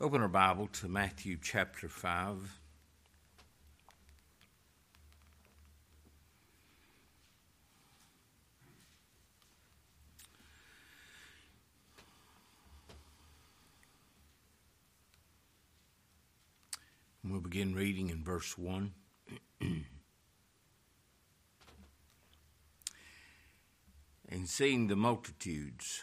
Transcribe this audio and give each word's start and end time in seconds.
Open 0.00 0.20
our 0.20 0.28
Bible 0.28 0.66
to 0.66 0.88
Matthew 0.88 1.38
chapter 1.40 1.88
5. 1.88 2.58
We'll 17.22 17.40
begin 17.40 17.76
reading 17.76 18.10
in 18.10 18.24
verse 18.24 18.58
1. 18.58 18.92
and 24.28 24.48
seeing 24.48 24.88
the 24.88 24.96
multitudes, 24.96 26.02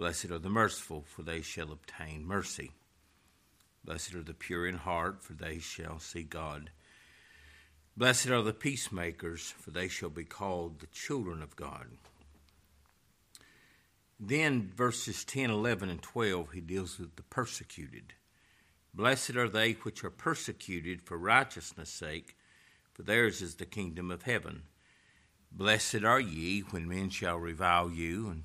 Blessed 0.00 0.30
are 0.30 0.38
the 0.38 0.48
merciful, 0.48 1.04
for 1.06 1.20
they 1.20 1.42
shall 1.42 1.70
obtain 1.70 2.24
mercy. 2.24 2.70
Blessed 3.84 4.14
are 4.14 4.22
the 4.22 4.32
pure 4.32 4.66
in 4.66 4.76
heart, 4.76 5.22
for 5.22 5.34
they 5.34 5.58
shall 5.58 5.98
see 5.98 6.22
God. 6.22 6.70
Blessed 7.98 8.30
are 8.30 8.40
the 8.40 8.54
peacemakers, 8.54 9.50
for 9.50 9.72
they 9.72 9.88
shall 9.88 10.08
be 10.08 10.24
called 10.24 10.80
the 10.80 10.86
children 10.86 11.42
of 11.42 11.54
God. 11.54 11.88
Then, 14.18 14.72
verses 14.74 15.22
10, 15.22 15.50
11, 15.50 15.90
and 15.90 16.00
12, 16.00 16.52
he 16.52 16.62
deals 16.62 16.98
with 16.98 17.16
the 17.16 17.22
persecuted. 17.22 18.14
Blessed 18.94 19.36
are 19.36 19.50
they 19.50 19.72
which 19.72 20.02
are 20.02 20.08
persecuted 20.08 21.02
for 21.02 21.18
righteousness' 21.18 21.90
sake, 21.90 22.38
for 22.94 23.02
theirs 23.02 23.42
is 23.42 23.56
the 23.56 23.66
kingdom 23.66 24.10
of 24.10 24.22
heaven. 24.22 24.62
Blessed 25.52 26.04
are 26.04 26.20
ye 26.20 26.60
when 26.60 26.88
men 26.88 27.10
shall 27.10 27.36
revile 27.36 27.90
you 27.90 28.28
and 28.28 28.44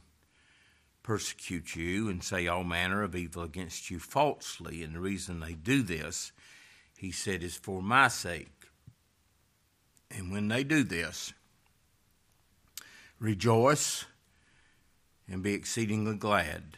persecute 1.05 1.75
you 1.75 2.09
and 2.09 2.23
say 2.23 2.47
all 2.47 2.63
manner 2.63 3.03
of 3.03 3.15
evil 3.15 3.43
against 3.43 3.91
you 3.91 3.99
falsely. 3.99 4.81
And 4.81 4.95
the 4.95 4.99
reason 4.99 5.39
they 5.39 5.53
do 5.53 5.83
this, 5.83 6.31
he 6.97 7.11
said, 7.11 7.43
is 7.43 7.55
for 7.55 7.79
my 7.79 8.07
sake. 8.07 8.65
And 10.09 10.31
when 10.31 10.47
they 10.47 10.63
do 10.63 10.83
this, 10.83 11.31
rejoice 13.19 14.05
and 15.29 15.43
be 15.43 15.53
exceedingly 15.53 16.15
glad, 16.15 16.77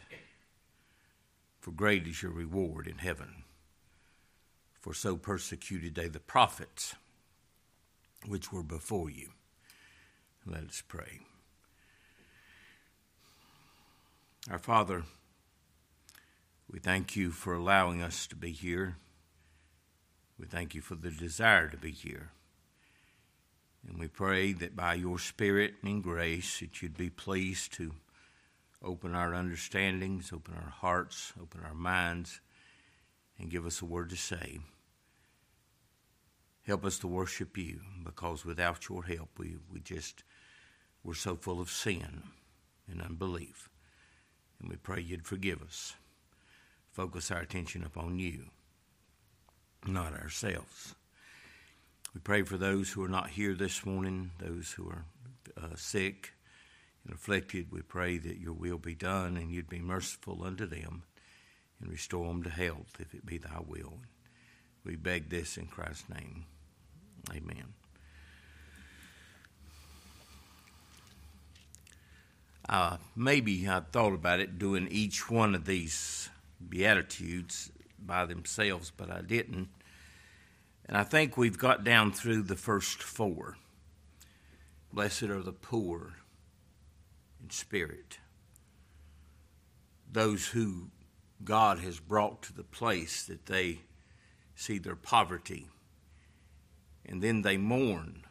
for 1.62 1.72
great 1.72 2.06
is 2.06 2.22
your 2.22 2.34
reward 2.34 2.86
in 2.86 2.98
heaven. 2.98 3.46
For 4.82 4.94
so 4.94 5.16
persecuted 5.16 5.96
they 5.96 6.10
the 6.10 6.20
prophets 6.20 6.96
which 8.26 8.52
were 8.52 8.64
before 8.64 9.10
you. 9.10 9.30
Let 10.46 10.66
us 10.66 10.84
pray. 10.86 11.27
Our 14.50 14.60
Father, 14.60 15.04
we 16.72 16.80
thank 16.80 17.18
you 17.18 17.32
for 17.32 17.54
allowing 17.54 18.02
us 18.02 18.26
to 18.28 18.36
be 18.38 18.54
here. 18.54 18.96
We 20.40 20.46
thank 20.46 20.74
you 20.74 20.80
for 20.80 20.96
the 20.96 21.12
desire 21.12 21.68
to 21.68 21.76
be 21.76 21.92
here. 21.92 22.30
And 23.86 24.00
we 24.00 24.08
pray 24.08 24.54
that 24.54 24.74
by 24.74 24.94
your 24.94 25.20
Spirit 25.20 25.74
and 25.84 26.02
grace 26.02 26.62
that 26.62 26.82
you'd 26.82 26.96
be 26.96 27.10
pleased 27.10 27.74
to 27.74 27.92
open 28.82 29.14
our 29.14 29.36
understandings, 29.36 30.32
open 30.32 30.54
our 30.54 30.70
hearts, 30.70 31.34
open 31.42 31.60
our 31.66 31.76
minds, 31.76 32.40
and 33.38 33.52
give 33.52 33.66
us 33.66 33.82
a 33.82 33.86
word 33.86 34.10
to 34.12 34.16
say. 34.16 34.60
Help 36.66 36.86
us 36.86 36.98
to 37.00 37.08
worship 37.08 37.58
you 37.58 37.82
because 38.02 38.46
without 38.46 38.88
your 38.88 39.04
help, 39.04 39.32
we, 39.38 39.58
we 39.70 39.82
just, 39.82 40.24
we're 41.04 41.16
so 41.16 41.36
full 41.36 41.60
of 41.60 41.70
sin 41.70 42.24
and 42.90 43.02
unbelief. 43.02 43.68
And 44.60 44.70
we 44.70 44.76
pray 44.76 45.02
you'd 45.02 45.26
forgive 45.26 45.62
us. 45.62 45.94
Focus 46.92 47.30
our 47.30 47.40
attention 47.40 47.84
upon 47.84 48.18
you, 48.18 48.46
not 49.86 50.14
ourselves. 50.14 50.96
We 52.14 52.22
pray 52.22 52.42
for 52.42 52.58
those 52.58 52.90
who 52.90 53.04
are 53.04 53.10
not 53.10 53.30
here 53.30 53.54
this 53.54 53.86
morning, 53.86 54.32
those 54.40 54.72
who 54.72 54.90
are 54.90 55.06
uh, 55.56 55.76
sick 55.76 56.34
and 57.06 57.14
afflicted. 57.14 57.72
We 57.72 57.82
pray 57.82 58.18
that 58.18 58.40
your 58.40 58.54
will 58.54 58.80
be 58.80 58.96
done 58.96 59.38
and 59.38 59.52
you'd 59.52 59.70
be 59.70 59.80
merciful 59.80 60.44
unto 60.44 60.66
them 60.66 61.04
and 61.80 61.92
restore 61.92 62.28
them 62.28 62.42
to 62.44 62.50
health 62.50 62.96
if 63.00 63.14
it 63.14 63.26
be 63.26 63.38
thy 63.38 63.60
will. 63.66 64.00
We 64.84 64.96
beg 64.96 65.30
this 65.30 65.58
in 65.58 65.68
Christ's 65.68 66.10
name. 66.10 66.46
Amen. 67.32 67.74
Uh, 72.68 72.98
maybe 73.16 73.68
I 73.68 73.80
thought 73.80 74.14
about 74.14 74.40
it 74.40 74.60
doing 74.60 74.88
each 74.90 75.30
one 75.30 75.56
of 75.56 75.66
these 75.66 76.30
Beatitudes 76.70 77.72
by 78.00 78.26
themselves, 78.26 78.92
but 78.96 79.10
I 79.10 79.22
didn't. 79.22 79.70
And 80.86 80.98
I 80.98 81.04
think 81.04 81.38
we've 81.38 81.58
got 81.58 81.84
down 81.84 82.12
through 82.12 82.44
the 82.44 82.56
first 82.56 83.02
four. 83.02 83.58
Blessed 84.92 85.24
are 85.24 85.44
the 85.44 85.54
poor 85.54 86.14
in 87.42 87.50
spirit, 87.50 88.20
those 90.12 90.48
who 90.48 90.90
God 91.44 91.80
has 91.80 92.00
brought 92.00 92.42
to 92.44 92.54
the 92.54 92.64
place 92.64 93.24
that 93.24 93.46
they 93.46 93.80
see 94.56 94.80
their 94.80 94.96
poverty 94.96 95.68
and 97.08 97.22
then 97.22 97.42
they 97.42 97.58
mourn. 97.58 98.24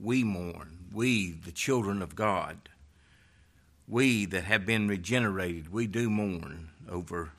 We 0.00 0.24
mourn. 0.24 0.86
We, 0.92 1.32
the 1.32 1.52
children 1.52 2.02
of 2.02 2.16
God 2.16 2.68
we 3.88 4.26
that 4.26 4.44
have 4.44 4.66
been 4.66 4.86
regenerated, 4.86 5.72
we 5.72 5.86
do 5.86 6.10
mourn 6.10 6.70
over 6.88 7.32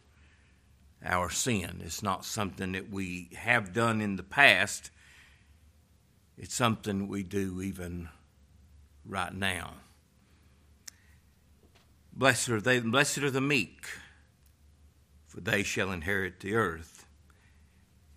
our 1.06 1.30
sin. 1.30 1.82
It's 1.84 2.02
not 2.02 2.26
something 2.26 2.72
that 2.72 2.90
we 2.90 3.30
have 3.36 3.74
done 3.74 4.02
in 4.02 4.16
the 4.16 4.24
past, 4.24 4.90
it's 6.38 6.56
something 6.56 7.08
we 7.08 7.24
do 7.24 7.62
even 7.62 8.10
right 9.06 9.34
now. 9.34 9.74
Blessed 12.14 12.50
are 12.50 12.62
they, 12.62 12.80
blessed 12.80 13.20
are 13.20 13.32
the 13.32 13.42
meek, 13.42 13.86
for 15.28 15.42
they 15.42 15.64
shall 15.64 15.92
inherit 15.92 16.40
the 16.40 16.56
earth. 16.56 17.06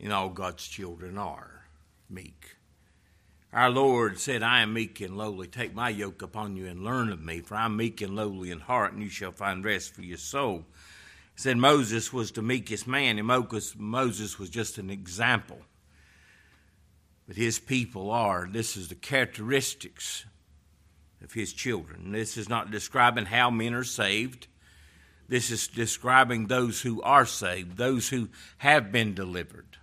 And 0.01 0.13
all 0.13 0.31
God's 0.31 0.67
children 0.67 1.19
are 1.19 1.67
meek. 2.11 2.57
Our 3.53 3.69
Lord 3.69 4.19
said, 4.19 4.43
I 4.43 4.63
am 4.63 4.73
meek 4.73 5.01
and 5.03 5.17
lowly. 5.17 5.47
Take 5.47 5.75
my 5.75 5.91
yoke 5.91 6.23
upon 6.23 6.57
you 6.57 6.67
and 6.67 6.83
learn 6.83 7.11
of 7.11 7.21
me, 7.21 7.41
for 7.41 7.55
I 7.55 7.67
am 7.67 7.77
meek 7.77 8.01
and 8.01 8.17
lowly 8.17 8.51
in 8.51 8.61
heart, 8.61 8.95
and 8.95 9.03
you 9.03 9.11
shall 9.11 9.33
find 9.33 9.63
rest 9.63 9.95
for 9.95 10.01
your 10.01 10.17
soul. 10.17 10.65
He 11.35 11.41
said 11.43 11.59
Moses 11.59 12.15
was 12.15 12.33
the 12.33 12.41
meekest 12.41 12.87
man, 12.87 13.19
and 13.19 13.27
Moses 13.77 14.39
was 14.39 14.49
just 14.49 14.79
an 14.79 14.89
example. 14.89 15.61
But 17.27 17.37
his 17.37 17.59
people 17.59 18.11
are, 18.11 18.49
this 18.51 18.75
is 18.75 18.89
the 18.89 18.95
characteristics 18.95 20.25
of 21.23 21.35
his 21.35 21.53
children. 21.53 22.13
This 22.13 22.39
is 22.39 22.49
not 22.49 22.71
describing 22.71 23.27
how 23.27 23.51
men 23.51 23.75
are 23.75 23.85
saved. 23.85 24.47
This 25.29 25.51
is 25.51 25.69
describing 25.69 26.47
those 26.47 26.81
who 26.81 27.03
are 27.03 27.27
saved, 27.27 27.77
those 27.77 28.09
who 28.09 28.31
have 28.59 28.91
been 28.91 29.15
delivered. 29.15 29.77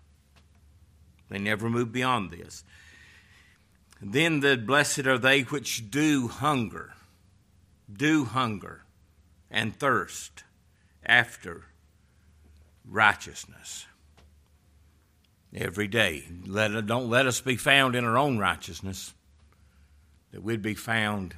They 1.30 1.38
never 1.38 1.70
move 1.70 1.92
beyond 1.92 2.32
this. 2.32 2.64
Then 4.02 4.40
the 4.40 4.58
blessed 4.58 5.08
are 5.08 5.18
they 5.18 5.42
which 5.42 5.92
do 5.92 6.28
hunger, 6.30 6.94
do 7.92 8.26
hunger 8.26 8.84
and 9.52 9.76
thirst 9.76 10.44
after 11.06 11.66
righteousness. 12.88 13.86
Every 15.54 15.88
day. 15.88 16.26
Let, 16.46 16.86
don't 16.86 17.10
let 17.10 17.26
us 17.26 17.42
be 17.42 17.58
found 17.58 17.96
in 17.96 18.06
our 18.06 18.18
own 18.18 18.38
righteousness, 18.38 19.14
that 20.32 20.44
we'd 20.44 20.62
be 20.62 20.76
found 20.76 21.36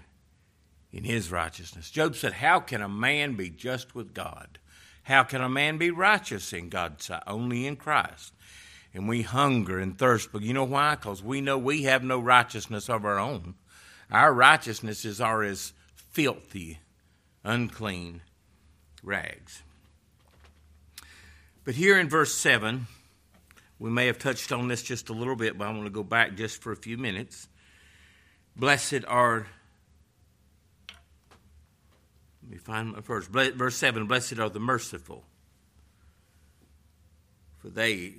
in 0.92 1.06
his 1.06 1.31
righteousness. 1.31 1.90
Job 1.90 2.18
said, 2.18 2.34
How 2.34 2.60
can 2.60 2.81
a 2.81 2.90
man 2.90 3.36
be 3.36 3.50
just 3.50 3.96
with 3.96 4.13
God? 4.13 4.60
How 5.04 5.24
can 5.24 5.42
a 5.42 5.50
man 5.50 5.78
be 5.78 5.92
righteous 5.92 6.52
in 6.52 6.69
God's 6.69 7.06
sight? 7.06 7.24
Only 7.25 7.66
in 7.66 7.78
Christ 7.78 8.34
and 8.93 9.07
we 9.07 9.21
hunger 9.21 9.79
and 9.79 9.97
thirst. 9.97 10.29
But 10.31 10.41
you 10.41 10.53
know 10.53 10.63
why? 10.63 10.95
Because 10.95 11.23
we 11.23 11.41
know 11.41 11.57
we 11.57 11.83
have 11.83 12.03
no 12.03 12.19
righteousness 12.19 12.89
of 12.89 13.05
our 13.05 13.19
own. 13.19 13.55
Our 14.11 14.33
righteousnesses 14.33 15.21
are 15.21 15.43
as 15.43 15.73
filthy, 15.95 16.79
unclean 17.43 18.21
rags. 19.03 19.63
But 21.63 21.75
here 21.75 21.97
in 21.97 22.09
verse 22.09 22.33
7, 22.35 22.88
we 23.79 23.89
may 23.89 24.07
have 24.07 24.19
touched 24.19 24.51
on 24.51 24.67
this 24.67 24.83
just 24.83 25.09
a 25.09 25.13
little 25.13 25.35
bit, 25.35 25.57
but 25.57 25.67
I 25.67 25.71
want 25.71 25.85
to 25.85 25.89
go 25.91 26.03
back 26.03 26.35
just 26.35 26.61
for 26.61 26.71
a 26.71 26.75
few 26.75 26.97
minutes. 26.97 27.47
Blessed 28.55 29.05
are, 29.07 29.47
let 32.43 32.51
me 32.51 32.57
find 32.57 32.93
my 32.93 33.01
first, 33.01 33.29
verse 33.29 33.75
7 33.75 34.07
Blessed 34.07 34.39
are 34.39 34.49
the 34.49 34.59
merciful, 34.59 35.23
for 37.59 37.69
they 37.69 38.15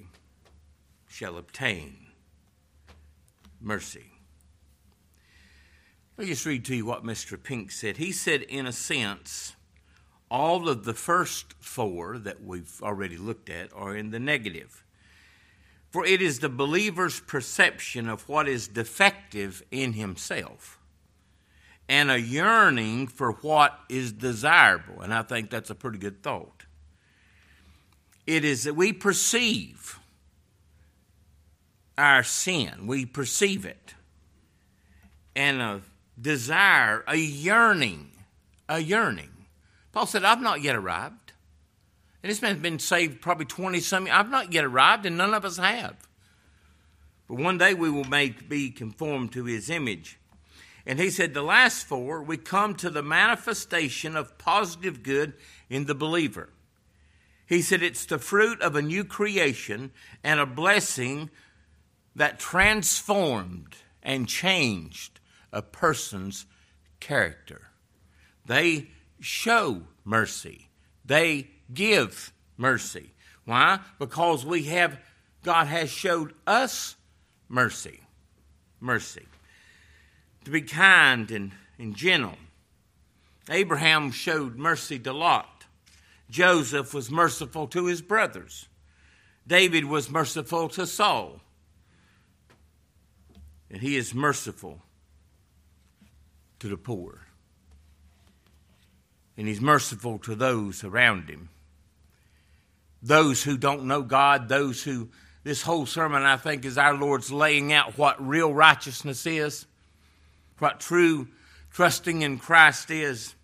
shall 1.13 1.37
obtain 1.37 2.07
mercy. 3.61 4.13
Let 6.17 6.25
me 6.25 6.33
just 6.33 6.47
read 6.47 6.65
to 6.65 6.75
you 6.75 6.87
what 6.87 7.05
Mr. 7.05 7.41
Pink 7.41 7.71
said. 7.71 7.99
He 7.99 8.13
said, 8.13 8.41
in 8.43 8.67
a 8.67 8.73
sense, 8.73 9.55
all 10.31 10.71
of 10.71 10.85
the 10.85 10.95
first 10.95 11.55
four 11.61 12.17
that 12.17 12.43
we've 12.43 12.81
already 12.83 13.19
looked 13.19 13.51
at 13.51 13.71
are 13.75 13.95
in 13.95 14.11
the 14.11 14.19
negative. 14.19 14.85
For 15.91 16.07
it 16.07 16.23
is 16.23 16.39
the 16.39 16.49
believer's 16.49 17.21
perception 17.21 18.09
of 18.09 18.27
what 18.27 18.49
is 18.49 18.67
defective 18.67 19.63
in 19.71 19.93
himself 19.93 20.79
and 21.91 22.11
a 22.11 22.19
yearning 22.19 23.07
for 23.07 23.33
what 23.33 23.79
is 23.91 24.13
desirable. 24.13 25.03
And 25.03 25.13
I 25.13 25.21
think 25.21 25.51
that's 25.51 25.69
a 25.69 25.75
pretty 25.75 25.99
good 25.99 26.23
thought. 26.23 26.65
It 28.27 28.47
is 28.47 28.65
that 28.65 28.75
we 28.75 28.95
perceive 28.95 29.99
our 31.99 32.23
sin, 32.23 32.87
we 32.87 33.05
perceive 33.05 33.65
it, 33.65 33.95
and 35.37 35.61
a 35.61 35.81
desire, 36.21 37.05
a 37.07 37.17
yearning, 37.17 38.11
a 38.69 38.79
yearning. 38.81 39.31
Paul 39.93 40.07
said, 40.07 40.25
I've 40.25 40.41
not 40.41 40.63
yet 40.63 40.77
arrived. 40.77 41.33
And 42.23 42.31
this 42.31 42.41
man's 42.41 42.63
been 42.63 42.79
saved 42.79 43.21
probably 43.21 43.47
20 43.47 43.81
some 43.81 44.07
years. 44.07 44.17
I've 44.17 44.31
not 44.31 44.53
yet 44.53 44.65
arrived, 44.65 45.07
and 45.07 45.19
none 45.19 45.35
of 45.35 45.45
us 45.45 45.57
have. 45.57 45.97
But 47.29 47.39
one 47.39 47.59
day 47.59 47.75
we 47.75 47.91
will 47.91 48.05
make, 48.05 48.49
be 48.49 48.71
conformed 48.71 49.33
to 49.33 49.45
his 49.45 49.69
image. 49.69 50.19
And 50.87 50.99
he 50.99 51.11
said, 51.11 51.35
the 51.35 51.43
last 51.43 51.87
four, 51.87 52.23
we 52.23 52.37
come 52.37 52.75
to 52.77 52.91
the 52.91 53.03
manifestation 53.03 54.17
of 54.17 54.39
positive 54.39 55.03
good 55.03 55.35
in 55.69 55.87
the 55.87 55.95
believer. 55.95 56.49
He 57.47 57.63
said, 57.63 57.83
it's 57.83 58.07
the 58.07 58.19
fruit 58.19 58.61
of 58.63 58.77
a 58.77 58.83
new 58.83 59.05
creation 59.05 59.93
and 60.25 60.41
a 60.41 60.47
blessing 60.47 61.31
that 62.15 62.39
transformed 62.39 63.77
and 64.03 64.29
changed 64.29 65.21
a 65.53 65.63
person's 65.63 66.47
character. 67.01 67.69
They 68.47 68.89
show 69.21 69.83
mercy. 70.05 70.69
They 71.05 71.49
give 71.73 72.33
mercy. 72.57 73.13
Why? 73.45 73.81
Because 73.99 74.45
we 74.45 74.65
have, 74.65 74.99
God 75.43 75.67
has 75.67 75.91
showed 75.91 76.35
us 76.47 76.97
mercy. 77.49 78.01
Mercy. 78.81 79.27
To 80.45 80.51
be 80.51 80.63
kind 80.63 81.31
and, 81.31 81.53
and 81.79 81.95
gentle. 81.95 82.37
Abraham 83.49 84.11
showed 84.11 84.57
mercy 84.57 84.99
to 85.01 85.13
Lot. 85.13 85.67
Joseph 86.31 86.95
was 86.95 87.11
merciful 87.11 87.67
to 87.69 87.87
his 87.87 88.01
brothers. 88.01 88.69
David 89.47 89.85
was 89.85 90.09
merciful 90.09 90.69
to 90.71 90.87
Saul 90.87 91.42
and 93.73 93.81
he 93.81 93.97
is 93.97 94.15
merciful 94.15 94.83
to 96.59 96.69
the 96.69 96.77
poor. 96.77 97.27
And 99.37 99.49
he's 99.49 99.63
merciful 99.63 100.19
to 100.21 100.35
those 100.35 100.85
around 100.85 101.31
him. 101.31 101.49
Those 103.03 103.43
who 103.43 103.57
don't 103.57 103.87
know 103.87 104.03
God, 104.03 104.49
those 104.49 104.83
who, 104.85 105.09
this 105.43 105.63
whole 105.63 105.87
sermon, 105.87 106.23
I 106.23 106.37
think, 106.37 106.67
is 106.67 106.77
our 106.77 106.95
Lord's 106.95 107.33
laying 107.33 107.73
out 107.73 107.97
what 107.97 108.25
real 108.25 108.53
righteousness 108.53 109.27
is, 109.27 109.67
what 110.59 110.79
true 110.79 111.29
trusting 111.73 112.21
in 112.21 112.39
Christ 112.39 112.91
is. 112.91 113.35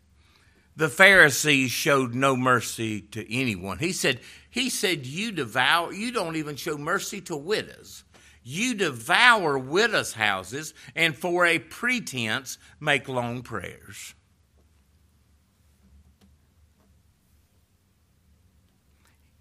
The 0.76 0.90
Pharisees 0.90 1.72
showed 1.72 2.14
no 2.14 2.36
mercy 2.36 3.00
to 3.00 3.34
anyone. 3.34 3.78
He 3.78 3.90
said, 3.90 4.20
He 4.48 4.70
said, 4.70 5.06
You 5.06 5.32
devour, 5.32 5.92
you 5.92 6.12
don't 6.12 6.36
even 6.36 6.54
show 6.54 6.76
mercy 6.76 7.20
to 7.22 7.36
widows. 7.36 8.04
You 8.50 8.72
devour 8.72 9.58
widows' 9.58 10.14
houses 10.14 10.72
and 10.96 11.14
for 11.14 11.44
a 11.44 11.58
pretense 11.58 12.56
make 12.80 13.06
long 13.06 13.42
prayers. 13.42 14.14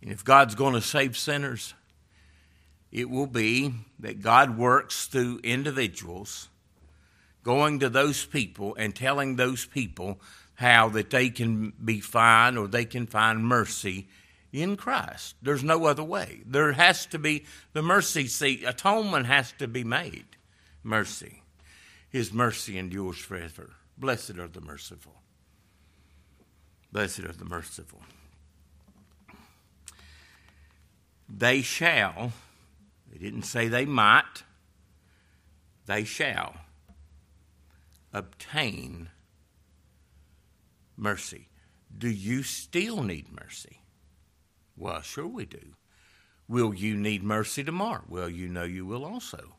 And 0.01 0.11
if 0.11 0.25
God's 0.25 0.55
going 0.55 0.73
to 0.73 0.81
save 0.81 1.15
sinners, 1.15 1.73
it 2.91 3.09
will 3.09 3.27
be 3.27 3.73
that 3.99 4.21
God 4.21 4.57
works 4.57 5.05
through 5.05 5.39
individuals 5.41 6.49
going 7.43 7.79
to 7.79 7.87
those 7.87 8.25
people 8.25 8.75
and 8.75 8.93
telling 8.93 9.37
those 9.37 9.65
people 9.65 10.19
how 10.55 10.89
that 10.89 11.11
they 11.11 11.29
can 11.29 11.71
be 11.81 12.01
fine 12.01 12.57
or 12.57 12.67
they 12.67 12.83
can 12.83 13.07
find 13.07 13.45
mercy 13.45 14.09
in 14.51 14.77
Christ. 14.77 15.35
There's 15.41 15.63
no 15.63 15.85
other 15.85 16.03
way. 16.03 16.41
There 16.45 16.71
has 16.71 17.05
to 17.07 17.19
be 17.19 17.45
the 17.73 17.81
mercy 17.81 18.27
seat. 18.27 18.63
Atonement 18.65 19.25
has 19.25 19.53
to 19.59 19.67
be 19.67 19.83
made. 19.83 20.25
Mercy. 20.83 21.43
His 22.09 22.33
mercy 22.33 22.77
endures 22.77 23.17
forever. 23.17 23.71
Blessed 23.97 24.37
are 24.37 24.47
the 24.47 24.61
merciful. 24.61 25.15
Blessed 26.91 27.19
are 27.19 27.33
the 27.33 27.45
merciful. 27.45 28.01
They 31.29 31.61
shall, 31.61 32.31
they 33.11 33.17
didn't 33.17 33.43
say 33.43 33.67
they 33.67 33.85
might, 33.85 34.43
they 35.85 36.05
shall 36.05 36.55
obtain 38.13 39.09
mercy. 40.95 41.49
Do 41.95 42.09
you 42.09 42.43
still 42.43 43.03
need 43.03 43.27
mercy? 43.31 43.81
Well, 44.77 45.01
sure 45.01 45.27
we 45.27 45.45
do. 45.45 45.75
Will 46.47 46.73
you 46.73 46.95
need 46.95 47.23
mercy 47.23 47.63
tomorrow? 47.63 48.03
Well, 48.07 48.29
you 48.29 48.47
know 48.47 48.63
you 48.63 48.85
will 48.85 49.03
also. 49.03 49.55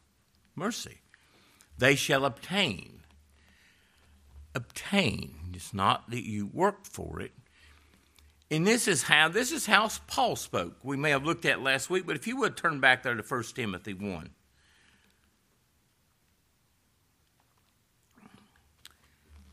Mercy. 0.55 0.99
They 1.77 1.95
shall 1.95 2.25
obtain. 2.25 3.01
Obtain. 4.55 5.35
It's 5.53 5.75
not 5.75 6.11
that 6.11 6.27
you 6.27 6.47
work 6.47 6.87
for 6.87 7.21
it. 7.21 7.33
And 8.51 8.67
this 8.67 8.89
is 8.89 9.03
how 9.03 9.29
this 9.29 9.53
is 9.53 9.67
how 9.67 9.91
Paul 10.07 10.35
spoke. 10.35 10.79
We 10.83 10.97
may 10.97 11.11
have 11.11 11.25
looked 11.25 11.45
at 11.45 11.63
last 11.63 11.91
week, 11.91 12.07
but 12.07 12.17
if 12.17 12.27
you 12.27 12.39
would 12.39 12.57
turn 12.57 12.81
back 12.81 13.03
there 13.03 13.15
to 13.15 13.23
1 13.23 13.43
Timothy 13.55 13.93
1. 13.93 14.31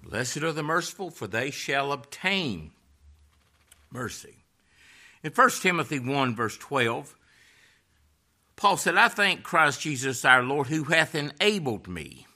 Blessed 0.03 0.37
are 0.37 0.51
the 0.53 0.63
merciful, 0.63 1.09
for 1.09 1.27
they 1.27 1.51
shall 1.51 1.91
obtain 1.91 2.71
mercy. 3.91 4.44
In 5.25 5.31
1 5.31 5.49
Timothy 5.59 5.97
1, 5.97 6.35
verse 6.35 6.55
12, 6.55 7.15
Paul 8.55 8.77
said, 8.77 8.95
I 8.95 9.07
thank 9.07 9.41
Christ 9.41 9.81
Jesus 9.81 10.23
our 10.23 10.43
Lord, 10.43 10.67
who 10.67 10.83
hath 10.83 11.15
enabled 11.15 11.87
me, 11.87 12.27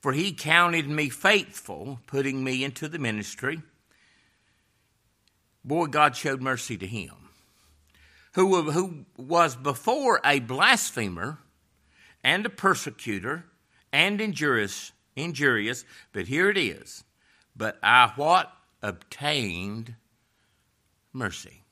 for 0.00 0.14
he 0.14 0.32
counted 0.32 0.88
me 0.88 1.10
faithful, 1.10 2.00
putting 2.06 2.42
me 2.42 2.64
into 2.64 2.88
the 2.88 2.98
ministry. 2.98 3.60
Boy, 5.62 5.84
God 5.84 6.16
showed 6.16 6.40
mercy 6.40 6.78
to 6.78 6.86
him, 6.86 7.12
who, 8.32 8.70
who 8.70 9.04
was 9.18 9.54
before 9.54 10.22
a 10.24 10.40
blasphemer 10.40 11.40
and 12.24 12.46
a 12.46 12.50
persecutor 12.50 13.44
and 13.92 14.18
injurious, 14.18 14.92
injurious, 15.14 15.84
but 16.14 16.26
here 16.28 16.48
it 16.48 16.56
is. 16.56 17.04
But 17.54 17.78
I 17.82 18.12
what? 18.16 18.50
Obtained 18.82 19.94
mercy 21.12 21.64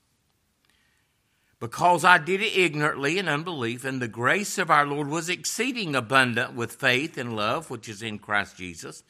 because 1.59 2.05
I 2.05 2.19
did 2.19 2.43
it 2.43 2.57
ignorantly 2.57 3.19
in 3.19 3.29
unbelief, 3.29 3.85
and 3.85 4.01
the 4.01 4.09
grace 4.09 4.59
of 4.59 4.71
our 4.71 4.87
Lord 4.87 5.09
was 5.09 5.29
exceeding 5.29 5.95
abundant 5.95 6.55
with 6.55 6.73
faith 6.73 7.17
and 7.17 7.35
love 7.35 7.71
which 7.71 7.89
is 7.89 8.03
in 8.03 8.19
Christ 8.19 8.57
Jesus. 8.57 9.03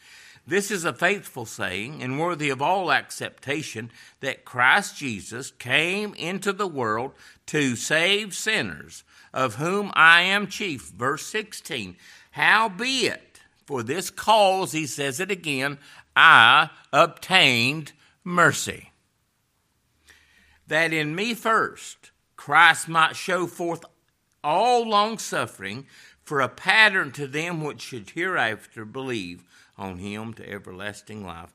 This 0.47 0.71
is 0.71 0.85
a 0.85 0.93
faithful 0.93 1.45
saying 1.45 2.05
and 2.05 2.21
worthy 2.21 2.51
of 2.51 2.63
all 2.63 2.93
acceptation 2.93 3.91
that 4.21 4.45
Christ 4.45 4.97
Jesus 4.97 5.51
came 5.51 6.15
into 6.15 6.53
the 6.53 6.69
world 6.69 7.13
to 7.47 7.75
save 7.75 8.33
sinners, 8.33 9.03
of 9.35 9.57
whom 9.57 9.91
I 9.95 10.21
am 10.21 10.47
chief. 10.47 10.93
Verse 10.97 11.27
16. 11.27 11.97
Howbeit, 12.31 13.41
for 13.67 13.83
this 13.83 14.09
cause, 14.09 14.71
he 14.71 14.87
says 14.87 15.19
it 15.19 15.33
again, 15.33 15.79
I 16.15 16.71
obtained 16.93 17.93
mercy. 18.23 18.93
That 20.69 20.93
in 20.93 21.17
me 21.17 21.35
first, 21.35 22.13
Christ 22.37 22.89
might 22.89 23.17
show 23.17 23.47
forth 23.47 23.85
all 24.45 24.89
long 24.89 25.19
suffering 25.19 25.87
for 26.23 26.41
a 26.41 26.49
pattern 26.49 27.13
to 27.13 27.27
them 27.27 27.63
which 27.63 27.81
should 27.81 28.11
hereafter 28.11 28.85
believe 28.85 29.45
on 29.79 29.99
him 29.99 30.35
to 30.35 30.49
everlasting 30.49 31.25
life. 31.25 31.53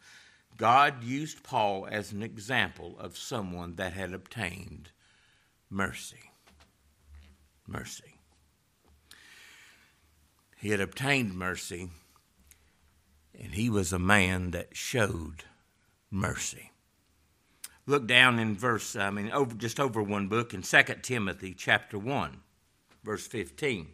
God 0.58 1.04
used 1.04 1.44
Paul 1.44 1.88
as 1.90 2.12
an 2.12 2.22
example 2.22 2.96
of 3.00 3.18
someone 3.18 3.76
that 3.76 3.94
had 3.94 4.14
obtained 4.14 4.92
mercy. 5.70 6.32
Mercy. 7.68 8.16
He 10.58 10.70
had 10.70 10.80
obtained 10.80 11.34
mercy, 11.34 11.90
and 13.34 13.54
he 13.54 13.70
was 13.70 13.92
a 13.92 14.00
man 14.00 14.52
that 14.52 14.76
showed 14.78 15.46
mercy. 16.12 16.71
Look 17.88 18.08
down 18.08 18.40
in 18.40 18.56
verse, 18.56 18.96
I 18.96 19.10
mean, 19.10 19.32
over 19.32 19.56
just 19.56 19.80
over 19.80 20.04
one 20.04 20.28
book 20.28 20.54
in 20.54 20.62
2 20.62 20.84
Timothy 21.02 21.54
chapter 21.54 21.98
1, 21.98 22.38
verse 23.04 23.26
15. 23.26 23.88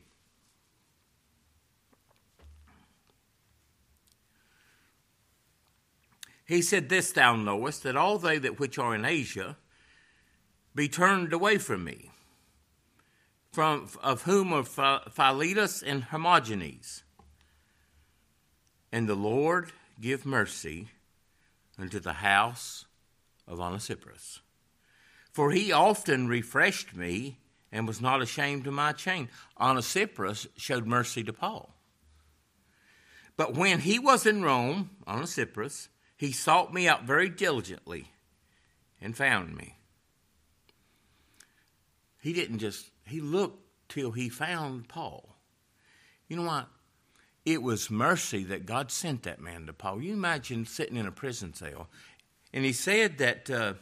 He 6.46 6.62
said, 6.62 6.89
This 6.89 7.12
thou 7.12 7.36
knowest, 7.36 7.84
that 7.84 7.96
all 7.96 8.17
they 8.17 8.38
that 8.39 8.60
which 8.60 8.77
are 8.77 8.96
in 8.96 9.06
Asia 9.06 9.58
be 10.74 10.88
turned 10.88 11.34
away 11.34 11.58
from 11.58 11.84
me, 11.84 12.12
from, 13.51 13.89
of 14.03 14.24
whom 14.24 14.53
are 14.53 14.63
Philetus 14.63 15.82
and 15.82 16.06
Hermogenes. 16.06 17.03
And 18.91 19.08
the 19.08 19.15
Lord 19.15 19.72
give 20.00 20.25
mercy 20.25 20.89
unto 21.79 22.00
the 22.00 22.13
house 22.13 22.86
of 23.48 23.60
Onesiphorus. 23.60 24.42
For 25.32 25.51
he 25.51 25.72
often 25.72 26.27
refreshed 26.27 26.96
me 26.96 27.38
and 27.72 27.88
was 27.88 28.01
not 28.01 28.22
ashamed 28.22 28.68
of 28.68 28.74
my 28.74 28.92
chain. 28.92 29.30
Onesiphorus 29.60 30.48
showed 30.56 30.88
mercy 30.88 31.24
to 31.24 31.34
Paul. 31.34 31.74
But 33.36 33.54
when 33.54 33.80
he 33.80 34.00
was 34.00 34.25
in 34.25 34.44
Rome, 34.44 34.89
Onesiphorus, 35.08 35.89
he 36.18 36.32
sought 36.32 36.74
me 36.74 36.88
out 36.88 37.04
very 37.04 37.30
diligently 37.30 38.12
and 39.00 39.16
found 39.16 39.56
me. 39.56 39.75
He 42.20 42.34
didn't 42.34 42.60
just, 42.60 42.89
he 43.06 43.22
looked 43.22 43.63
till 43.89 44.12
he 44.12 44.27
found 44.27 44.89
Paul. 44.89 45.36
You 46.27 46.38
know 46.38 46.44
what? 46.44 46.68
It 47.46 47.62
was 47.62 47.89
mercy 47.89 48.44
that 48.46 48.66
God 48.66 48.92
sent 48.92 49.24
that 49.24 49.39
man 49.39 49.68
to 49.68 49.74
Paul. 49.74 50.01
You 50.01 50.12
imagine 50.13 50.66
sitting 50.66 50.98
in 50.98 51.06
a 51.06 51.12
prison 51.12 51.54
cell, 51.54 51.88
and 52.58 52.66
he 52.66 52.74
said 52.74 53.20
that 53.20 53.52
uh, 53.52 53.74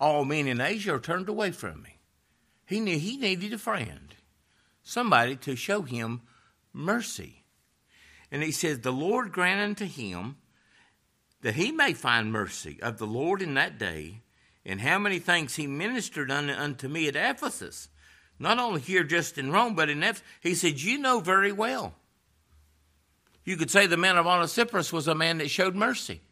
all 0.00 0.24
men 0.24 0.46
in 0.46 0.62
Asia 0.62 0.94
are 0.94 0.98
turned 0.98 1.28
away 1.28 1.50
from 1.50 1.82
me. 1.82 1.98
He 2.64 2.80
knew 2.80 2.98
he 2.98 3.18
needed 3.18 3.52
a 3.52 3.58
friend, 3.58 4.14
somebody 4.82 5.36
to 5.36 5.56
show 5.56 5.82
him 5.82 6.22
mercy. 6.72 7.44
And 8.30 8.42
he 8.42 8.50
says, 8.50 8.78
The 8.78 8.94
Lord 8.94 9.30
grant 9.30 9.60
unto 9.60 9.84
him 9.84 10.38
that 11.42 11.56
he 11.56 11.70
may 11.70 11.92
find 11.92 12.32
mercy 12.32 12.78
of 12.80 12.96
the 12.96 13.06
Lord 13.06 13.42
in 13.42 13.52
that 13.54 13.76
day, 13.76 14.22
and 14.64 14.80
how 14.80 14.98
many 14.98 15.18
things 15.18 15.56
he 15.56 15.66
ministered 15.66 16.30
unto 16.30 16.88
me 16.88 17.08
at 17.08 17.14
Ephesus. 17.14 17.90
Not 18.38 18.58
only 18.58 18.80
here 18.80 19.04
just 19.04 19.36
in 19.36 19.52
Rome, 19.52 19.74
but 19.74 19.90
in 19.90 20.02
Ephesus. 20.02 20.24
He 20.40 20.54
said, 20.54 20.80
You 20.80 20.96
know 20.96 21.20
very 21.20 21.52
well. 21.52 21.94
You 23.44 23.58
could 23.58 23.70
say 23.70 23.86
the 23.86 23.98
man 23.98 24.16
of 24.16 24.26
Onesiphorus 24.26 24.94
was 24.94 25.08
a 25.08 25.14
man 25.14 25.36
that 25.36 25.50
showed 25.50 25.74
mercy. 25.74 26.22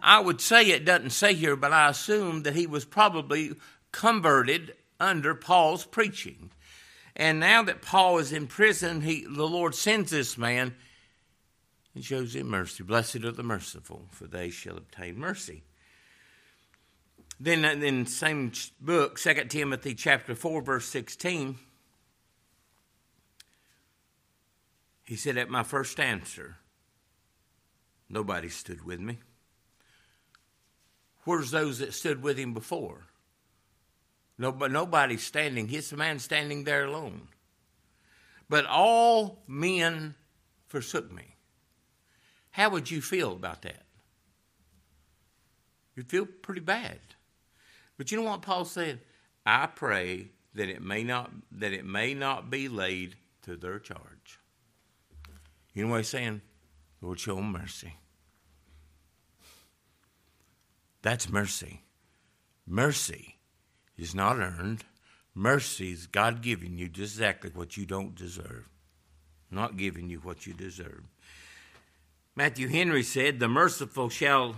I 0.00 0.20
would 0.20 0.40
say 0.40 0.70
it 0.70 0.84
doesn't 0.84 1.10
say 1.10 1.34
here, 1.34 1.56
but 1.56 1.72
I 1.72 1.90
assume 1.90 2.44
that 2.44 2.56
he 2.56 2.66
was 2.66 2.84
probably 2.84 3.54
converted 3.90 4.74
under 4.98 5.34
Paul's 5.34 5.84
preaching. 5.84 6.50
And 7.14 7.40
now 7.40 7.62
that 7.64 7.82
Paul 7.82 8.18
is 8.18 8.32
in 8.32 8.46
prison, 8.46 9.02
he, 9.02 9.26
the 9.28 9.46
Lord 9.46 9.74
sends 9.74 10.10
this 10.10 10.38
man 10.38 10.74
and 11.94 12.04
shows 12.04 12.34
him 12.34 12.48
mercy. 12.48 12.82
Blessed 12.84 13.16
are 13.16 13.32
the 13.32 13.42
merciful, 13.42 14.06
for 14.10 14.26
they 14.26 14.48
shall 14.48 14.78
obtain 14.78 15.18
mercy. 15.18 15.62
Then 17.38 17.64
uh, 17.64 17.72
in 17.72 18.04
the 18.04 18.10
same 18.10 18.52
book, 18.80 19.18
2 19.18 19.34
Timothy 19.48 19.94
chapter 19.94 20.34
4, 20.34 20.62
verse 20.62 20.86
16, 20.86 21.58
he 25.04 25.16
said, 25.16 25.36
At 25.36 25.50
my 25.50 25.62
first 25.62 26.00
answer, 26.00 26.56
nobody 28.08 28.48
stood 28.48 28.84
with 28.84 29.00
me. 29.00 29.18
Where's 31.24 31.50
those 31.50 31.78
that 31.78 31.94
stood 31.94 32.22
with 32.22 32.36
him 32.36 32.52
before? 32.54 33.06
Nobody, 34.38 34.72
nobody's 34.72 35.22
standing. 35.22 35.68
He's 35.68 35.90
the 35.90 35.96
man 35.96 36.18
standing 36.18 36.64
there 36.64 36.84
alone. 36.84 37.28
But 38.48 38.66
all 38.66 39.42
men 39.46 40.14
forsook 40.66 41.12
me. 41.12 41.36
How 42.50 42.70
would 42.70 42.90
you 42.90 43.00
feel 43.00 43.32
about 43.32 43.62
that? 43.62 43.84
You'd 45.94 46.10
feel 46.10 46.26
pretty 46.26 46.60
bad. 46.60 46.98
But 47.96 48.10
you 48.10 48.18
know 48.18 48.28
what 48.28 48.42
Paul 48.42 48.64
said? 48.64 49.00
I 49.44 49.66
pray 49.66 50.28
that 50.54 50.68
it 50.68 50.82
may 50.82 51.02
not 51.02 51.30
that 51.52 51.72
it 51.72 51.84
may 51.84 52.14
not 52.14 52.50
be 52.50 52.68
laid 52.68 53.16
to 53.42 53.56
their 53.56 53.78
charge. 53.78 54.38
You 55.74 55.84
know 55.84 55.90
what 55.90 55.98
he's 55.98 56.08
saying? 56.08 56.42
Lord, 57.00 57.18
show 57.18 57.40
mercy. 57.40 57.94
That's 61.02 61.28
mercy. 61.28 61.82
Mercy 62.66 63.36
is 63.98 64.14
not 64.14 64.38
earned. 64.38 64.84
Mercy 65.34 65.92
is 65.92 66.06
God 66.06 66.42
giving 66.42 66.78
you 66.78 66.88
just 66.88 67.14
exactly 67.14 67.50
what 67.52 67.76
you 67.76 67.84
don't 67.86 68.14
deserve, 68.14 68.68
not 69.50 69.76
giving 69.76 70.08
you 70.08 70.18
what 70.18 70.46
you 70.46 70.52
deserve. 70.52 71.02
Matthew 72.36 72.68
Henry 72.68 73.02
said, 73.02 73.38
The 73.38 73.48
merciful 73.48 74.08
shall 74.08 74.56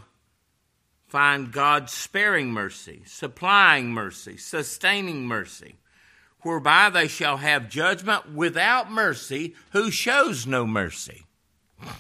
find 1.07 1.53
God 1.53 1.91
sparing 1.91 2.51
mercy, 2.53 3.03
supplying 3.07 3.93
mercy, 3.93 4.37
sustaining 4.37 5.27
mercy, 5.27 5.77
whereby 6.41 6.91
they 6.91 7.09
shall 7.09 7.39
have 7.39 7.69
judgment 7.69 8.33
without 8.35 8.91
mercy 8.91 9.55
who 9.71 9.91
shows 9.91 10.47
no 10.47 10.67
mercy. 10.67 11.25
I 11.81 11.95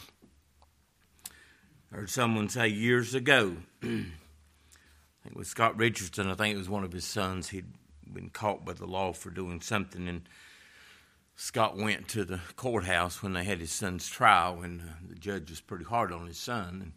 heard 1.91 2.11
someone 2.11 2.49
say 2.49 2.69
years 2.69 3.15
ago, 3.15 3.57
It 5.25 5.37
was 5.37 5.49
Scott 5.49 5.79
Richardson, 5.79 6.31
I 6.31 6.35
think 6.35 6.55
it 6.55 6.59
was 6.59 6.69
one 6.69 6.85
of 6.85 6.93
his 6.93 7.05
sons, 7.05 7.49
he'd 7.49 7.73
been 8.13 8.31
caught 8.31 8.65
by 8.65 8.75
the 8.75 8.87
law 8.87 9.13
for 9.13 9.31
doing 9.31 9.61
something, 9.61 10.07
and 10.07 10.29
Scott 11.37 11.77
went 11.77 12.09
to 12.09 12.25
the 12.25 12.41
courthouse 12.57 13.23
when 13.23 13.33
they 13.33 13.45
had 13.45 13.61
his 13.61 13.73
son's 13.73 14.09
trial, 14.09 14.63
and 14.63 14.81
uh, 14.81 14.85
the 15.09 15.17
judge 15.17 15.51
was 15.51 15.61
pretty 15.61 15.85
hard 15.85 16.13
on 16.13 16.27
his 16.27 16.39
son. 16.39 16.81
And 16.83 16.93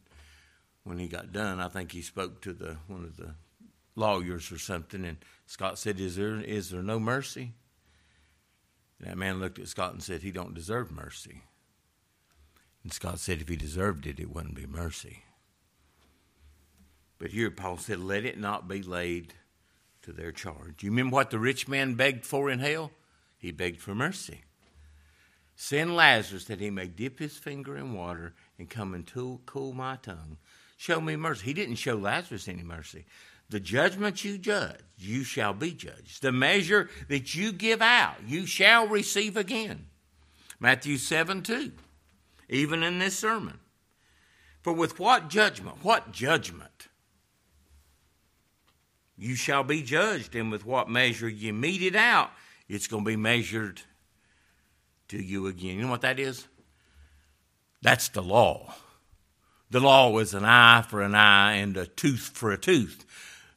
when 0.83 0.99
he 0.99 1.07
got 1.07 1.31
done, 1.31 1.59
I 1.59 1.69
think 1.69 1.91
he 1.91 2.01
spoke 2.01 2.41
to 2.41 2.53
the 2.53 2.77
one 2.87 3.03
of 3.03 3.17
the 3.17 3.35
lawyers 3.95 4.51
or 4.51 4.59
something, 4.59 5.05
and 5.05 5.17
Scott 5.47 5.79
said, 5.79 5.99
"Is 5.99 6.17
there 6.17 6.39
is 6.39 6.69
there 6.69 6.83
no 6.83 6.99
mercy?" 6.99 7.53
That 8.99 9.17
man 9.17 9.39
looked 9.39 9.59
at 9.59 9.67
Scott 9.67 9.93
and 9.93 10.03
said, 10.03 10.21
"He 10.21 10.31
don't 10.31 10.53
deserve 10.53 10.91
mercy." 10.91 11.41
And 12.83 12.93
Scott 12.93 13.19
said, 13.19 13.41
"If 13.41 13.49
he 13.49 13.55
deserved 13.55 14.05
it, 14.05 14.19
it 14.19 14.29
wouldn't 14.29 14.55
be 14.55 14.67
mercy." 14.67 15.23
But 17.19 17.31
here 17.31 17.49
Paul 17.49 17.77
said, 17.77 17.99
"Let 17.99 18.25
it 18.25 18.37
not 18.37 18.67
be 18.67 18.81
laid 18.81 19.33
to 20.03 20.11
their 20.11 20.31
charge." 20.31 20.83
You 20.83 20.91
remember 20.91 21.15
what 21.15 21.31
the 21.31 21.39
rich 21.39 21.67
man 21.67 21.95
begged 21.95 22.25
for 22.25 22.49
in 22.49 22.59
hell? 22.59 22.91
He 23.37 23.51
begged 23.51 23.81
for 23.81 23.95
mercy. 23.95 24.43
Send 25.55 25.95
Lazarus 25.95 26.45
that 26.45 26.59
he 26.59 26.69
may 26.69 26.87
dip 26.87 27.17
his 27.17 27.37
finger 27.37 27.75
in 27.75 27.93
water 27.93 28.35
and 28.59 28.69
come 28.69 28.93
and 28.93 29.11
cool 29.45 29.73
my 29.73 29.95
tongue. 29.95 30.37
Show 30.77 31.01
me 31.01 31.15
mercy. 31.15 31.45
He 31.45 31.53
didn't 31.53 31.77
show 31.77 31.95
Lazarus 31.95 32.47
any 32.47 32.61
mercy. 32.61 33.05
The 33.49 33.59
judgment 33.59 34.23
you 34.23 34.37
judge, 34.37 34.81
you 34.97 35.23
shall 35.23 35.53
be 35.53 35.71
judged. 35.71 36.21
The 36.21 36.31
measure 36.31 36.89
that 37.07 37.33
you 37.33 37.51
give 37.51 37.81
out, 37.81 38.17
you 38.27 38.45
shall 38.45 38.87
receive 38.87 39.37
again. 39.37 39.87
Matthew 40.59 40.97
7 40.97 41.41
2, 41.41 41.71
even 42.49 42.83
in 42.83 42.99
this 42.99 43.17
sermon. 43.17 43.59
For 44.61 44.73
with 44.73 44.99
what 44.99 45.29
judgment, 45.29 45.83
what 45.83 46.11
judgment? 46.11 46.87
You 49.17 49.35
shall 49.35 49.63
be 49.63 49.81
judged, 49.81 50.35
and 50.35 50.51
with 50.51 50.65
what 50.65 50.89
measure 50.89 51.27
you 51.27 51.51
mete 51.51 51.81
it 51.81 51.95
out, 51.95 52.29
it's 52.69 52.87
going 52.87 53.03
to 53.03 53.09
be 53.09 53.15
measured 53.15 53.81
to 55.07 55.17
you 55.17 55.47
again. 55.47 55.77
You 55.77 55.83
know 55.83 55.89
what 55.89 56.01
that 56.01 56.19
is? 56.19 56.47
That's 57.81 58.09
the 58.09 58.21
law. 58.21 58.75
The 59.69 59.79
law 59.79 60.17
is 60.19 60.33
an 60.33 60.45
eye 60.45 60.83
for 60.87 61.01
an 61.01 61.15
eye 61.15 61.53
and 61.53 61.75
a 61.75 61.87
tooth 61.87 62.31
for 62.33 62.51
a 62.51 62.57
tooth. 62.57 63.05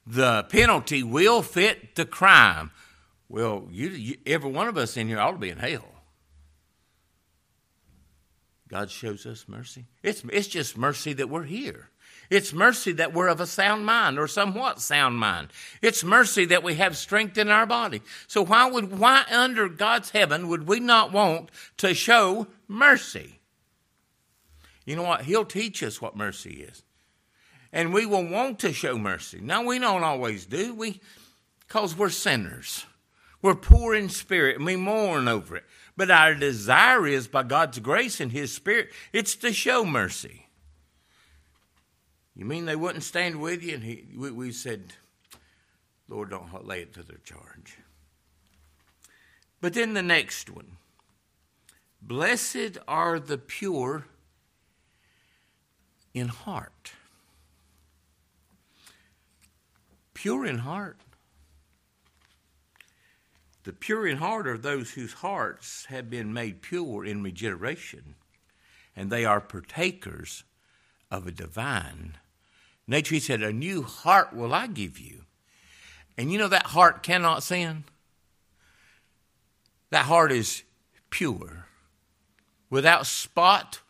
The 0.07 0.45
penalty 0.45 1.02
will 1.02 1.43
fit 1.43 1.95
the 1.95 2.07
crime. 2.07 2.71
Well, 3.29 3.69
you, 3.71 3.90
you, 3.90 4.17
every 4.26 4.50
one 4.50 4.67
of 4.67 4.76
us 4.76 4.97
in 4.97 5.09
here 5.09 5.21
ought 5.21 5.33
to 5.33 5.38
be 5.38 5.50
in 5.50 5.59
hell. 5.59 5.85
God 8.67 8.90
shows 8.90 9.26
us 9.26 9.47
mercy. 9.47 9.87
It's, 10.02 10.25
it's 10.33 10.49
just 10.49 10.76
mercy 10.76 11.12
that 11.12 11.29
we're 11.29 11.45
here. 11.45 11.89
It's 12.31 12.53
mercy 12.53 12.93
that 12.93 13.13
we're 13.13 13.27
of 13.27 13.41
a 13.41 13.47
sound 13.47 13.85
mind 13.85 14.19
or 14.19 14.29
somewhat 14.29 14.81
sound 14.81 15.17
mind. 15.17 15.49
It's 15.83 16.05
mercy 16.05 16.45
that 16.47 16.63
we 16.63 16.75
have 16.77 16.97
strength 16.97 17.37
in 17.37 17.49
our 17.49 17.67
body. 17.67 18.03
So 18.29 18.45
why 18.45 18.71
would 18.71 18.99
why 18.99 19.25
under 19.29 19.69
God's 19.69 20.11
heaven 20.11 20.49
would 20.49 20.69
we 20.69 20.79
not 20.79 21.13
want 21.13 21.51
to 21.79 21.93
show 21.93 22.47
mercy? 22.69 23.41
You 24.87 24.97
know 24.97 25.03
what? 25.03 25.23
He'll 25.23 25.45
teach 25.45 25.83
us 25.83 26.01
what 26.01 26.17
mercy 26.17 26.63
is. 26.63 26.85
And 27.73 27.93
we 27.93 28.07
will 28.07 28.27
want 28.27 28.61
to 28.61 28.73
show 28.73 28.97
mercy. 28.97 29.41
Now 29.41 29.65
we 29.65 29.79
don't 29.79 30.05
always 30.05 30.47
do. 30.47 30.73
We 30.75 31.01
Because 31.67 31.97
we're 31.97 32.11
sinners. 32.11 32.87
We're 33.43 33.55
poor 33.55 33.95
in 33.95 34.09
spirit 34.09 34.57
and 34.57 34.67
we 34.67 34.77
mourn 34.77 35.27
over 35.27 35.57
it. 35.57 35.65
But 35.97 36.11
our 36.11 36.35
desire 36.35 37.07
is, 37.07 37.27
by 37.27 37.43
God's 37.43 37.79
grace 37.79 38.21
and 38.21 38.33
His 38.33 38.53
Spirit, 38.53 38.91
it's 39.13 39.35
to 39.37 39.53
show 39.53 39.85
mercy. 39.85 40.47
You 42.35 42.45
mean 42.45 42.65
they 42.65 42.77
wouldn't 42.77 43.05
stand 43.05 43.41
with 43.41 43.63
you? 43.63 43.75
And 43.75 43.83
he, 43.83 44.07
we, 44.17 44.31
we 44.31 44.53
said, 44.53 44.95
Lord, 46.09 46.31
don't 46.31 46.67
lay 46.67 46.83
it 46.83 46.95
to 46.95 47.03
their 47.03 47.19
charge. 47.19 47.79
But 49.61 49.75
then 49.75 49.95
the 49.95 50.03
next 50.03 50.51
one 50.51 50.77
Blessed 52.03 52.79
are 52.89 53.21
the 53.21 53.37
pure 53.37 54.07
in 56.15 56.29
heart. 56.29 56.93
Pure 60.15 60.47
in 60.47 60.59
heart. 60.59 60.99
The 63.65 63.73
pure 63.75 64.07
in 64.07 64.17
heart 64.17 64.47
are 64.47 64.57
those 64.57 64.93
whose 64.93 65.13
hearts 65.13 65.85
have 65.87 66.09
been 66.09 66.33
made 66.33 66.63
pure 66.63 67.05
in 67.05 67.23
regeneration, 67.23 68.15
and 68.97 69.11
they 69.11 69.27
are 69.27 69.41
partakers 69.41 70.45
of 71.11 71.26
a 71.26 71.33
divine 71.33 72.17
nature. 72.87 73.14
He 73.14 73.21
said, 73.21 73.43
A 73.43 73.52
new 73.52 73.83
heart 73.83 74.35
will 74.35 74.55
I 74.55 74.67
give 74.67 74.99
you. 74.99 75.23
And 76.17 76.31
you 76.31 76.38
know 76.38 76.49
that 76.49 76.67
heart 76.67 77.02
cannot 77.02 77.43
sin. 77.43 77.85
That 79.90 80.05
heart 80.05 80.31
is 80.31 80.62
pure, 81.11 81.67
without 82.69 83.07
spot, 83.07 83.81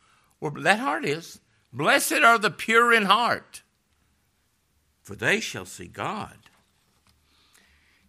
or 0.40 0.50
that 0.50 0.78
heart 0.78 1.04
is. 1.04 1.40
Blessed 1.72 2.20
are 2.24 2.38
the 2.38 2.50
pure 2.50 2.92
in 2.92 3.04
heart, 3.04 3.62
for 5.02 5.14
they 5.14 5.40
shall 5.40 5.66
see 5.66 5.86
God. 5.86 6.36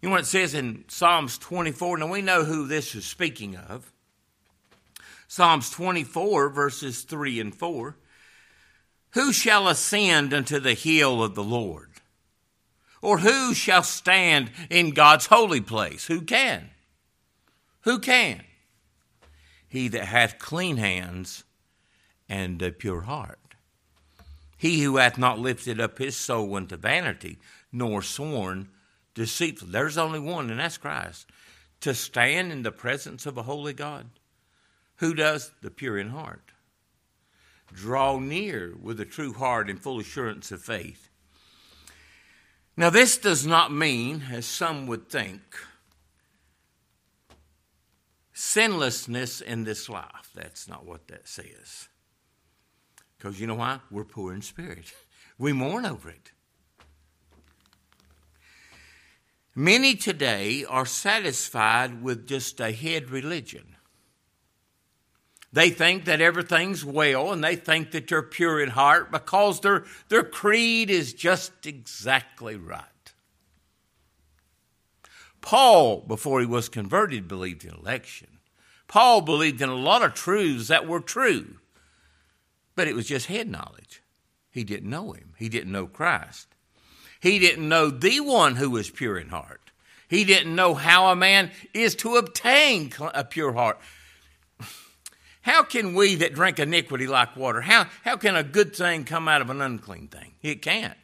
You 0.01 0.09
know 0.09 0.13
what 0.13 0.21
it 0.21 0.27
says 0.27 0.55
in 0.55 0.85
Psalms 0.87 1.37
24? 1.37 1.99
Now 1.99 2.07
we 2.07 2.23
know 2.23 2.43
who 2.43 2.65
this 2.65 2.95
is 2.95 3.05
speaking 3.05 3.55
of. 3.55 3.91
Psalms 5.27 5.69
24, 5.69 6.49
verses 6.49 7.03
3 7.03 7.39
and 7.39 7.55
4. 7.55 7.95
Who 9.13 9.33
shall 9.33 9.67
ascend 9.67 10.33
unto 10.33 10.59
the 10.59 10.73
hill 10.73 11.23
of 11.23 11.35
the 11.35 11.43
Lord? 11.43 11.89
Or 13.01 13.19
who 13.19 13.53
shall 13.53 13.83
stand 13.83 14.51
in 14.69 14.91
God's 14.91 15.25
holy 15.25 15.61
place? 15.61 16.05
Who 16.07 16.21
can? 16.21 16.69
Who 17.81 17.99
can? 17.99 18.43
He 19.67 19.87
that 19.89 20.05
hath 20.05 20.39
clean 20.39 20.77
hands 20.77 21.43
and 22.29 22.61
a 22.61 22.71
pure 22.71 23.01
heart. 23.01 23.39
He 24.57 24.81
who 24.83 24.97
hath 24.97 25.17
not 25.17 25.39
lifted 25.39 25.81
up 25.81 25.97
his 25.97 26.15
soul 26.15 26.55
unto 26.55 26.77
vanity, 26.77 27.39
nor 27.71 28.03
sworn 28.03 28.69
deceitfully. 29.15 29.71
There's 29.71 29.97
only 29.97 30.19
one, 30.19 30.51
and 30.51 30.59
that's 30.59 30.77
Christ. 30.77 31.25
To 31.81 31.95
stand 31.95 32.51
in 32.51 32.61
the 32.61 32.71
presence 32.71 33.25
of 33.25 33.37
a 33.37 33.43
holy 33.43 33.73
God. 33.73 34.07
Who 34.97 35.15
does? 35.15 35.51
The 35.61 35.71
pure 35.71 35.97
in 35.97 36.09
heart. 36.09 36.51
Draw 37.73 38.19
near 38.19 38.75
with 38.81 38.99
a 38.99 39.05
true 39.05 39.33
heart 39.33 39.69
and 39.69 39.79
full 39.79 39.99
assurance 39.99 40.51
of 40.51 40.61
faith. 40.61 41.09
Now, 42.77 42.89
this 42.89 43.17
does 43.17 43.45
not 43.45 43.71
mean, 43.71 44.23
as 44.31 44.45
some 44.45 44.87
would 44.87 45.09
think, 45.09 45.41
sinlessness 48.33 49.41
in 49.41 49.63
this 49.63 49.89
life. 49.89 50.31
That's 50.33 50.67
not 50.67 50.85
what 50.85 51.07
that 51.07 51.27
says. 51.27 51.89
Because 53.17 53.39
you 53.39 53.47
know 53.47 53.55
why? 53.55 53.79
We're 53.91 54.03
poor 54.03 54.33
in 54.33 54.41
spirit. 54.41 54.93
We 55.37 55.53
mourn 55.53 55.87
over 55.87 56.07
it. 56.07 56.31
Many 59.55 59.95
today 59.95 60.63
are 60.63 60.85
satisfied 60.85 62.03
with 62.03 62.27
just 62.27 62.59
a 62.59 62.71
head 62.71 63.09
religion. 63.09 63.75
They 65.53 65.69
think 65.69 66.05
that 66.05 66.21
everything's 66.21 66.85
well 66.85 67.31
and 67.31 67.43
they 67.43 67.55
think 67.55 67.91
that 67.91 68.07
they're 68.07 68.21
pure 68.21 68.61
in 68.61 68.69
heart 68.69 69.11
because 69.11 69.59
their, 69.59 69.83
their 70.07 70.23
creed 70.23 70.89
is 70.89 71.13
just 71.13 71.65
exactly 71.65 72.55
right. 72.55 72.85
Paul, 75.41 76.01
before 76.01 76.39
he 76.39 76.45
was 76.45 76.69
converted, 76.69 77.27
believed 77.27 77.65
in 77.65 77.73
election. 77.73 78.27
Paul 78.87 79.21
believed 79.21 79.61
in 79.61 79.69
a 79.69 79.75
lot 79.75 80.03
of 80.03 80.13
truths 80.13 80.67
that 80.67 80.87
were 80.87 80.99
true, 80.99 81.55
but 82.75 82.87
it 82.87 82.95
was 82.95 83.07
just 83.07 83.27
head 83.27 83.49
knowledge. 83.49 84.01
He 84.51 84.63
didn't 84.63 84.89
know 84.89 85.11
him, 85.13 85.33
he 85.37 85.49
didn't 85.49 85.71
know 85.71 85.87
Christ. 85.87 86.47
He 87.19 87.37
didn't 87.37 87.69
know 87.69 87.89
the 87.89 88.19
one 88.19 88.55
who 88.55 88.71
was 88.71 88.89
pure 88.89 89.17
in 89.17 89.29
heart. 89.29 89.71
He 90.07 90.25
didn't 90.25 90.55
know 90.55 90.73
how 90.73 91.09
a 91.09 91.15
man 91.15 91.51
is 91.73 91.93
to 91.97 92.15
obtain 92.15 92.91
a 93.13 93.23
pure 93.23 93.53
heart. 93.53 93.79
How 95.41 95.63
can 95.63 95.95
we 95.95 96.15
that 96.15 96.35
drink 96.35 96.59
iniquity 96.59 97.07
like 97.07 97.35
water, 97.35 97.61
how, 97.61 97.87
how 98.03 98.17
can 98.17 98.35
a 98.35 98.43
good 98.43 98.75
thing 98.75 99.05
come 99.05 99.27
out 99.27 99.41
of 99.41 99.49
an 99.49 99.61
unclean 99.61 100.07
thing? 100.07 100.33
It 100.41 100.61
can't. 100.61 100.97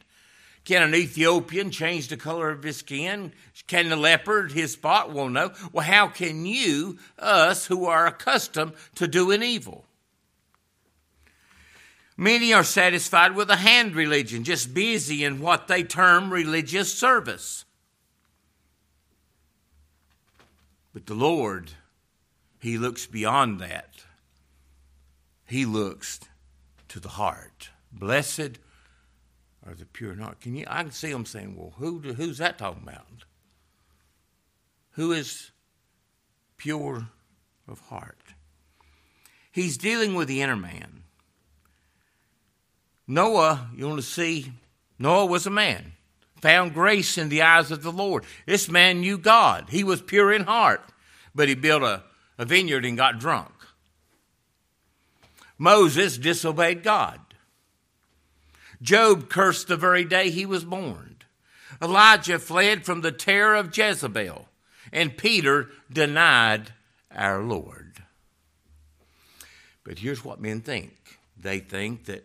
Can 0.64 0.82
an 0.82 0.94
Ethiopian 0.94 1.70
change 1.70 2.08
the 2.08 2.16
color 2.16 2.50
of 2.50 2.62
his 2.62 2.76
skin? 2.76 3.32
Can 3.66 3.88
the 3.88 3.96
leopard 3.96 4.52
his 4.52 4.72
spot? 4.72 5.12
Well, 5.12 5.28
no. 5.28 5.52
Well, 5.72 5.86
how 5.86 6.08
can 6.08 6.44
you, 6.44 6.98
us 7.18 7.66
who 7.66 7.86
are 7.86 8.06
accustomed 8.06 8.74
to 8.96 9.08
doing 9.08 9.42
evil? 9.42 9.86
Many 12.18 12.52
are 12.52 12.64
satisfied 12.64 13.34
with 13.34 13.48
a 13.48 13.56
hand 13.56 13.94
religion, 13.94 14.44
just 14.44 14.74
busy 14.74 15.24
in 15.24 15.40
what 15.40 15.68
they 15.68 15.84
term 15.84 16.30
religious 16.30 16.92
service. 16.92 17.64
But 20.92 21.06
the 21.06 21.14
Lord, 21.14 21.70
He 22.58 22.76
looks 22.76 23.06
beyond 23.06 23.60
that. 23.60 23.97
He 25.48 25.64
looks 25.64 26.20
to 26.88 27.00
the 27.00 27.08
heart. 27.08 27.70
Blessed 27.92 28.58
are 29.66 29.74
the 29.74 29.86
pure 29.86 30.12
in 30.12 30.18
heart. 30.18 30.40
Can 30.40 30.54
you? 30.54 30.66
I 30.68 30.82
can 30.82 30.92
see 30.92 31.10
them 31.10 31.24
saying, 31.24 31.56
"Well, 31.56 31.74
who? 31.78 32.00
Who's 32.00 32.38
that 32.38 32.58
talking 32.58 32.82
about? 32.82 33.24
Who 34.92 35.12
is 35.12 35.50
pure 36.56 37.08
of 37.66 37.80
heart?" 37.80 38.34
He's 39.50 39.78
dealing 39.78 40.14
with 40.14 40.28
the 40.28 40.42
inner 40.42 40.56
man. 40.56 41.02
Noah, 43.06 43.70
you 43.74 43.88
want 43.88 44.00
to 44.00 44.06
see, 44.06 44.52
Noah 44.98 45.26
was 45.26 45.46
a 45.46 45.50
man, 45.50 45.94
found 46.42 46.74
grace 46.74 47.16
in 47.16 47.30
the 47.30 47.42
eyes 47.42 47.70
of 47.70 47.82
the 47.82 47.90
Lord. 47.90 48.24
This 48.46 48.68
man 48.68 49.00
knew 49.00 49.16
God. 49.16 49.70
He 49.70 49.82
was 49.82 50.02
pure 50.02 50.30
in 50.30 50.44
heart, 50.44 50.82
but 51.34 51.48
he 51.48 51.54
built 51.54 51.82
a, 51.82 52.04
a 52.36 52.44
vineyard 52.44 52.84
and 52.84 52.98
got 52.98 53.18
drunk. 53.18 53.50
Moses 55.58 56.16
disobeyed 56.16 56.82
God. 56.82 57.20
Job 58.80 59.28
cursed 59.28 59.66
the 59.66 59.76
very 59.76 60.04
day 60.04 60.30
he 60.30 60.46
was 60.46 60.64
born. 60.64 61.16
Elijah 61.82 62.38
fled 62.38 62.84
from 62.84 63.00
the 63.00 63.12
terror 63.12 63.56
of 63.56 63.76
Jezebel, 63.76 64.48
and 64.92 65.18
Peter 65.18 65.68
denied 65.92 66.72
our 67.14 67.42
Lord. 67.42 68.02
But 69.84 69.98
here's 69.98 70.24
what 70.24 70.40
men 70.40 70.60
think 70.60 71.18
they 71.36 71.60
think 71.60 72.06
that 72.06 72.24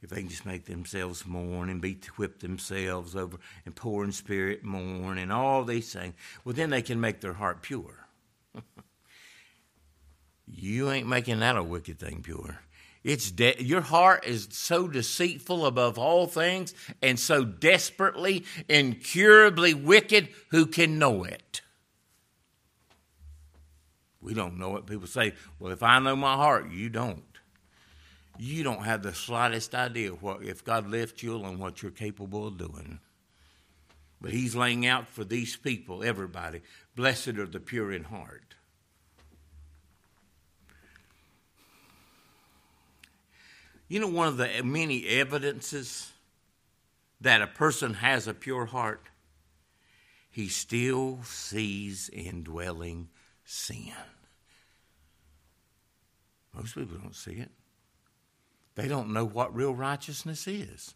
if 0.00 0.10
they 0.10 0.20
can 0.20 0.28
just 0.28 0.46
make 0.46 0.64
themselves 0.64 1.26
mourn 1.26 1.68
and 1.68 1.80
beat 1.80 2.06
whip 2.18 2.40
themselves 2.40 3.16
over 3.16 3.38
and 3.64 3.74
poor 3.74 4.04
in 4.04 4.12
spirit 4.12 4.62
mourn 4.62 5.18
and 5.18 5.32
all 5.32 5.64
these 5.64 5.92
things, 5.92 6.14
well, 6.44 6.54
then 6.54 6.70
they 6.70 6.82
can 6.82 7.00
make 7.00 7.20
their 7.20 7.34
heart 7.34 7.62
pure. 7.62 8.06
you 10.50 10.90
ain't 10.90 11.08
making 11.08 11.40
that 11.40 11.56
a 11.56 11.62
wicked 11.62 11.98
thing 11.98 12.22
pure. 12.22 12.60
It's 13.04 13.30
de- 13.30 13.62
your 13.62 13.80
heart 13.80 14.26
is 14.26 14.48
so 14.50 14.88
deceitful 14.88 15.64
above 15.64 15.98
all 15.98 16.26
things 16.26 16.74
and 17.00 17.18
so 17.18 17.44
desperately, 17.44 18.44
incurably 18.68 19.72
wicked, 19.72 20.28
who 20.50 20.66
can 20.66 20.98
know 20.98 21.24
it? 21.24 21.62
We 24.20 24.34
don't 24.34 24.58
know 24.58 24.76
it. 24.76 24.86
People 24.86 25.06
say, 25.06 25.34
well, 25.58 25.72
if 25.72 25.82
I 25.82 26.00
know 26.00 26.16
my 26.16 26.34
heart, 26.34 26.70
you 26.70 26.90
don't 26.90 27.22
you 28.38 28.62
don't 28.62 28.84
have 28.84 29.02
the 29.02 29.12
slightest 29.12 29.74
idea 29.74 30.10
what 30.10 30.42
if 30.42 30.64
God 30.64 30.90
left 30.90 31.22
you 31.22 31.42
and 31.44 31.58
what 31.58 31.82
you're 31.82 31.90
capable 31.90 32.46
of 32.46 32.56
doing. 32.56 33.00
But 34.20 34.30
He's 34.30 34.54
laying 34.54 34.86
out 34.86 35.08
for 35.08 35.24
these 35.24 35.56
people, 35.56 36.02
everybody, 36.04 36.62
blessed 36.94 37.28
are 37.28 37.46
the 37.46 37.60
pure 37.60 37.92
in 37.92 38.04
heart. 38.04 38.54
You 43.88 44.00
know, 44.00 44.08
one 44.08 44.28
of 44.28 44.36
the 44.36 44.62
many 44.62 45.06
evidences 45.06 46.12
that 47.20 47.42
a 47.42 47.46
person 47.46 47.94
has 47.94 48.28
a 48.28 48.34
pure 48.34 48.66
heart, 48.66 49.08
he 50.30 50.48
still 50.48 51.20
sees 51.24 52.10
indwelling 52.10 53.08
sin. 53.44 53.92
Most 56.54 56.74
people 56.74 56.98
don't 56.98 57.16
see 57.16 57.32
it. 57.32 57.50
They 58.74 58.88
don't 58.88 59.12
know 59.12 59.24
what 59.24 59.54
real 59.54 59.74
righteousness 59.74 60.46
is. 60.46 60.94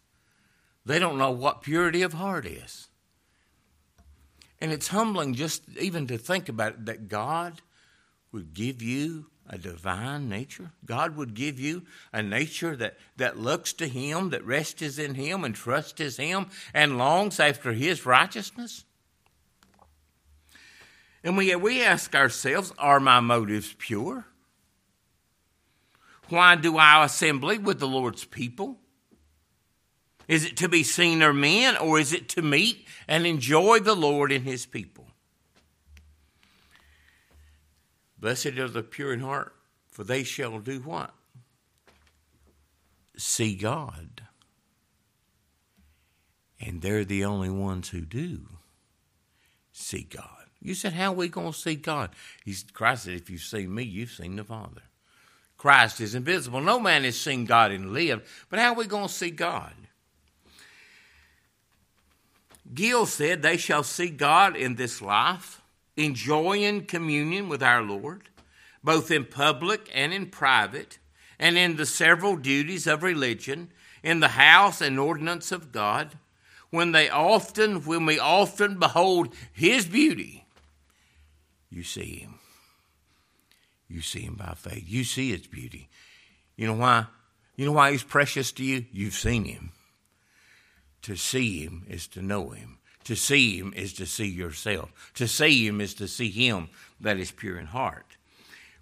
They 0.85 0.99
don't 0.99 1.17
know 1.17 1.31
what 1.31 1.61
purity 1.61 2.01
of 2.01 2.13
heart 2.13 2.45
is. 2.45 2.87
And 4.61 4.71
it's 4.71 4.89
humbling 4.89 5.33
just 5.33 5.63
even 5.77 6.07
to 6.07 6.17
think 6.17 6.47
about 6.47 6.73
it, 6.73 6.85
that 6.85 7.09
God 7.09 7.61
would 8.31 8.53
give 8.53 8.81
you 8.81 9.27
a 9.49 9.57
divine 9.57 10.29
nature. 10.29 10.71
God 10.85 11.15
would 11.17 11.33
give 11.33 11.59
you 11.59 11.83
a 12.11 12.23
nature 12.23 12.75
that, 12.77 12.97
that 13.17 13.37
looks 13.37 13.73
to 13.73 13.87
Him, 13.87 14.29
that 14.29 14.45
rests 14.45 14.97
in 14.97 15.15
Him 15.15 15.43
and 15.43 15.53
trusts 15.53 16.17
Him 16.17 16.47
and 16.73 16.97
longs 16.97 17.39
after 17.39 17.73
His 17.73 18.05
righteousness. 18.05 18.85
And 21.23 21.37
we, 21.37 21.55
we 21.55 21.83
ask 21.83 22.15
ourselves, 22.15 22.73
are 22.77 22.99
my 22.99 23.19
motives 23.19 23.75
pure? 23.77 24.25
Why 26.29 26.55
do 26.55 26.77
I 26.77 27.05
assembly 27.05 27.57
with 27.57 27.79
the 27.79 27.87
Lord's 27.87 28.25
people? 28.25 28.77
Is 30.27 30.45
it 30.45 30.57
to 30.57 30.69
be 30.69 30.83
seen 30.83 31.21
or 31.21 31.33
men, 31.33 31.75
or 31.77 31.99
is 31.99 32.13
it 32.13 32.29
to 32.29 32.41
meet 32.41 32.87
and 33.07 33.25
enjoy 33.25 33.79
the 33.79 33.95
Lord 33.95 34.31
and 34.31 34.45
his 34.45 34.65
people? 34.65 35.07
Blessed 38.23 38.57
are 38.57 38.69
the 38.69 38.83
pure 38.83 39.11
in 39.11 39.19
heart, 39.19 39.53
for 39.91 40.05
they 40.05 40.23
shall 40.23 40.59
do 40.59 40.79
what? 40.79 41.13
See 43.17 43.53
God. 43.53 44.21
And 46.57 46.81
they're 46.81 47.03
the 47.03 47.25
only 47.25 47.49
ones 47.49 47.89
who 47.89 47.99
do 47.99 48.47
see 49.73 50.07
God. 50.09 50.45
You 50.61 50.73
said, 50.73 50.93
How 50.93 51.11
are 51.11 51.15
we 51.15 51.27
going 51.27 51.51
to 51.51 51.57
see 51.57 51.75
God? 51.75 52.11
He's, 52.45 52.63
Christ 52.63 53.03
said, 53.03 53.15
If 53.15 53.29
you've 53.29 53.41
seen 53.41 53.75
me, 53.75 53.83
you've 53.83 54.11
seen 54.11 54.37
the 54.37 54.45
Father. 54.45 54.83
Christ 55.57 55.99
is 55.99 56.15
invisible. 56.15 56.61
No 56.61 56.79
man 56.79 57.03
has 57.03 57.19
seen 57.19 57.43
God 57.43 57.71
and 57.71 57.91
lived, 57.91 58.25
but 58.49 58.57
how 58.57 58.71
are 58.71 58.77
we 58.77 58.85
going 58.85 59.09
to 59.09 59.13
see 59.13 59.31
God? 59.31 59.73
Gill 62.73 63.05
said, 63.05 63.41
They 63.41 63.57
shall 63.57 63.83
see 63.83 64.07
God 64.07 64.55
in 64.55 64.75
this 64.75 65.01
life, 65.01 65.59
enjoying 65.95 66.85
communion 66.85 67.49
with 67.49 67.63
our 67.63 67.81
Lord, 67.81 68.29
both 68.83 69.11
in 69.11 69.25
public 69.25 69.89
and 69.93 70.13
in 70.13 70.27
private, 70.27 70.99
and 71.39 71.57
in 71.57 71.75
the 71.75 71.85
several 71.85 72.35
duties 72.35 72.87
of 72.87 73.03
religion, 73.03 73.71
in 74.03 74.19
the 74.19 74.29
house 74.29 74.81
and 74.81 74.99
ordinance 74.99 75.51
of 75.51 75.71
God, 75.71 76.17
when 76.69 76.91
they 76.91 77.09
often, 77.09 77.85
when 77.85 78.05
we 78.05 78.19
often 78.19 78.79
behold 78.79 79.33
His 79.51 79.85
beauty, 79.85 80.45
you 81.69 81.83
see 81.83 82.19
Him. 82.19 82.39
You 83.87 84.01
see 84.01 84.21
Him 84.21 84.35
by 84.35 84.53
faith. 84.55 84.83
You 84.87 85.03
see 85.03 85.31
His 85.31 85.47
beauty. 85.47 85.89
You 86.55 86.67
know 86.67 86.73
why? 86.73 87.05
You 87.55 87.65
know 87.65 87.71
why 87.73 87.91
He's 87.91 88.03
precious 88.03 88.51
to 88.53 88.63
you? 88.63 88.85
You've 88.91 89.13
seen 89.13 89.45
Him. 89.45 89.71
To 91.03 91.17
see 91.17 91.63
him 91.63 91.85
is 91.89 92.07
to 92.07 92.21
know 92.21 92.51
him. 92.51 92.77
To 93.05 93.15
see 93.15 93.57
him 93.57 93.73
is 93.75 93.93
to 93.93 94.05
see 94.05 94.27
yourself. 94.27 95.11
To 95.15 95.27
see 95.27 95.67
him 95.67 95.81
is 95.81 95.93
to 95.95 96.07
see 96.07 96.29
him 96.29 96.69
that 96.99 97.17
is 97.17 97.31
pure 97.31 97.57
in 97.57 97.67
heart. 97.67 98.17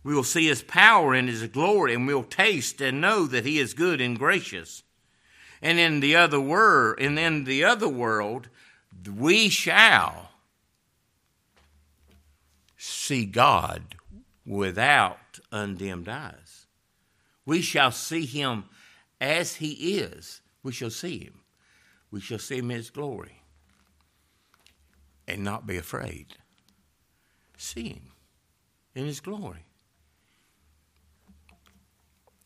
We 0.03 0.15
will 0.15 0.23
see 0.23 0.47
his 0.47 0.63
power 0.63 1.13
and 1.13 1.27
his 1.27 1.45
glory, 1.47 1.93
and 1.93 2.07
we'll 2.07 2.23
taste 2.23 2.81
and 2.81 3.01
know 3.01 3.25
that 3.27 3.45
he 3.45 3.59
is 3.59 3.73
good 3.73 4.01
and 4.01 4.17
gracious. 4.17 4.83
And 5.61 5.79
in 5.79 5.99
the 5.99 6.15
other 6.15 6.39
world, 6.39 6.97
and 6.99 7.19
in 7.19 7.43
the 7.43 7.63
other 7.63 7.87
world, 7.87 8.49
we 9.15 9.49
shall 9.49 10.31
see 12.77 13.25
God 13.25 13.95
without 14.45 15.39
undimmed 15.51 16.09
eyes. 16.09 16.65
We 17.45 17.61
shall 17.61 17.91
see 17.91 18.25
him 18.25 18.65
as 19.19 19.55
he 19.55 19.97
is. 19.97 20.41
We 20.63 20.71
shall 20.71 20.89
see 20.89 21.19
him 21.19 21.41
we 22.11 22.19
shall 22.19 22.39
see 22.39 22.57
him 22.57 22.69
in 22.71 22.77
his 22.77 22.89
glory 22.89 23.40
and 25.31 25.43
not 25.43 25.65
be 25.65 25.77
afraid. 25.77 26.35
See 27.57 27.89
him 27.89 28.11
in 28.93 29.05
his 29.05 29.19
glory. 29.19 29.65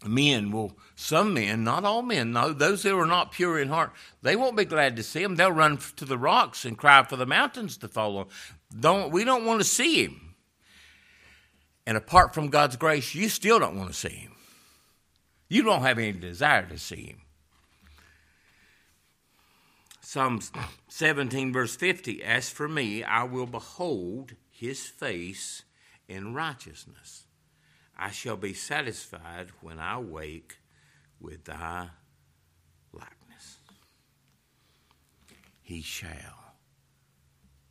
Men 0.06 0.52
will, 0.52 0.78
some 0.96 1.34
men, 1.34 1.64
not 1.64 1.84
all 1.84 2.04
men, 2.04 2.34
those 2.58 2.84
who 2.84 2.98
are 3.00 3.08
not 3.08 3.32
pure 3.32 3.60
in 3.60 3.70
heart, 3.70 3.92
they 4.22 4.36
won't 4.36 4.58
be 4.58 4.66
glad 4.66 4.96
to 4.98 5.04
see 5.04 5.24
him. 5.24 5.36
They'll 5.36 5.52
run 5.52 5.80
to 5.96 6.06
the 6.06 6.18
rocks 6.18 6.64
and 6.64 6.78
cry 6.78 7.04
for 7.04 7.16
the 7.16 7.26
mountains 7.26 7.78
to 7.78 7.88
follow. 7.88 8.28
Don't, 8.78 9.12
we 9.12 9.24
don't 9.24 9.46
want 9.46 9.62
to 9.62 9.68
see 9.68 10.04
him. 10.04 10.36
And 11.88 11.98
apart 11.98 12.34
from 12.34 12.50
God's 12.50 12.76
grace, 12.76 13.16
you 13.16 13.30
still 13.30 13.58
don't 13.60 13.78
want 13.78 13.90
to 13.90 13.96
see 13.96 14.10
him. 14.10 14.34
You 15.48 15.64
don't 15.64 15.82
have 15.82 15.98
any 15.98 16.12
desire 16.12 16.68
to 16.68 16.78
see 16.78 17.06
him. 17.08 17.22
Psalms 20.16 20.50
17, 20.88 21.52
verse 21.52 21.76
50 21.76 22.24
As 22.24 22.50
for 22.50 22.70
me, 22.70 23.04
I 23.04 23.24
will 23.24 23.46
behold 23.46 24.36
his 24.50 24.86
face 24.88 25.64
in 26.08 26.34
righteousness. 26.34 27.26
I 28.00 28.12
shall 28.12 28.38
be 28.38 28.54
satisfied 28.54 29.50
when 29.60 29.78
I 29.78 30.00
wake 30.00 30.60
with 31.20 31.44
thy 31.44 31.90
likeness. 32.94 33.58
He 35.62 35.82
shall 35.82 36.54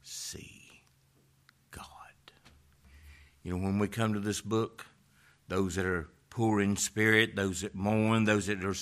see 0.03 0.83
God. 1.71 1.87
You 3.43 3.57
know, 3.57 3.65
when 3.65 3.79
we 3.79 3.89
come 3.89 4.13
to 4.13 4.21
this 4.21 4.43
book, 4.43 4.85
those 5.49 5.77
that 5.77 5.87
are 5.87 6.11
poor 6.35 6.61
in 6.61 6.77
spirit, 6.77 7.37
those 7.37 7.61
that 7.61 7.77
mourn, 7.77 8.25
those 8.25 8.47
that 8.47 8.65
are 8.65 8.75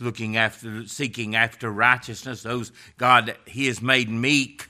looking 0.00 0.38
after, 0.38 0.86
seeking 0.86 1.36
after 1.36 1.70
righteousness, 1.70 2.42
those 2.42 2.72
God 2.96 3.36
He 3.46 3.66
has 3.66 3.82
made 3.82 4.08
meek, 4.08 4.68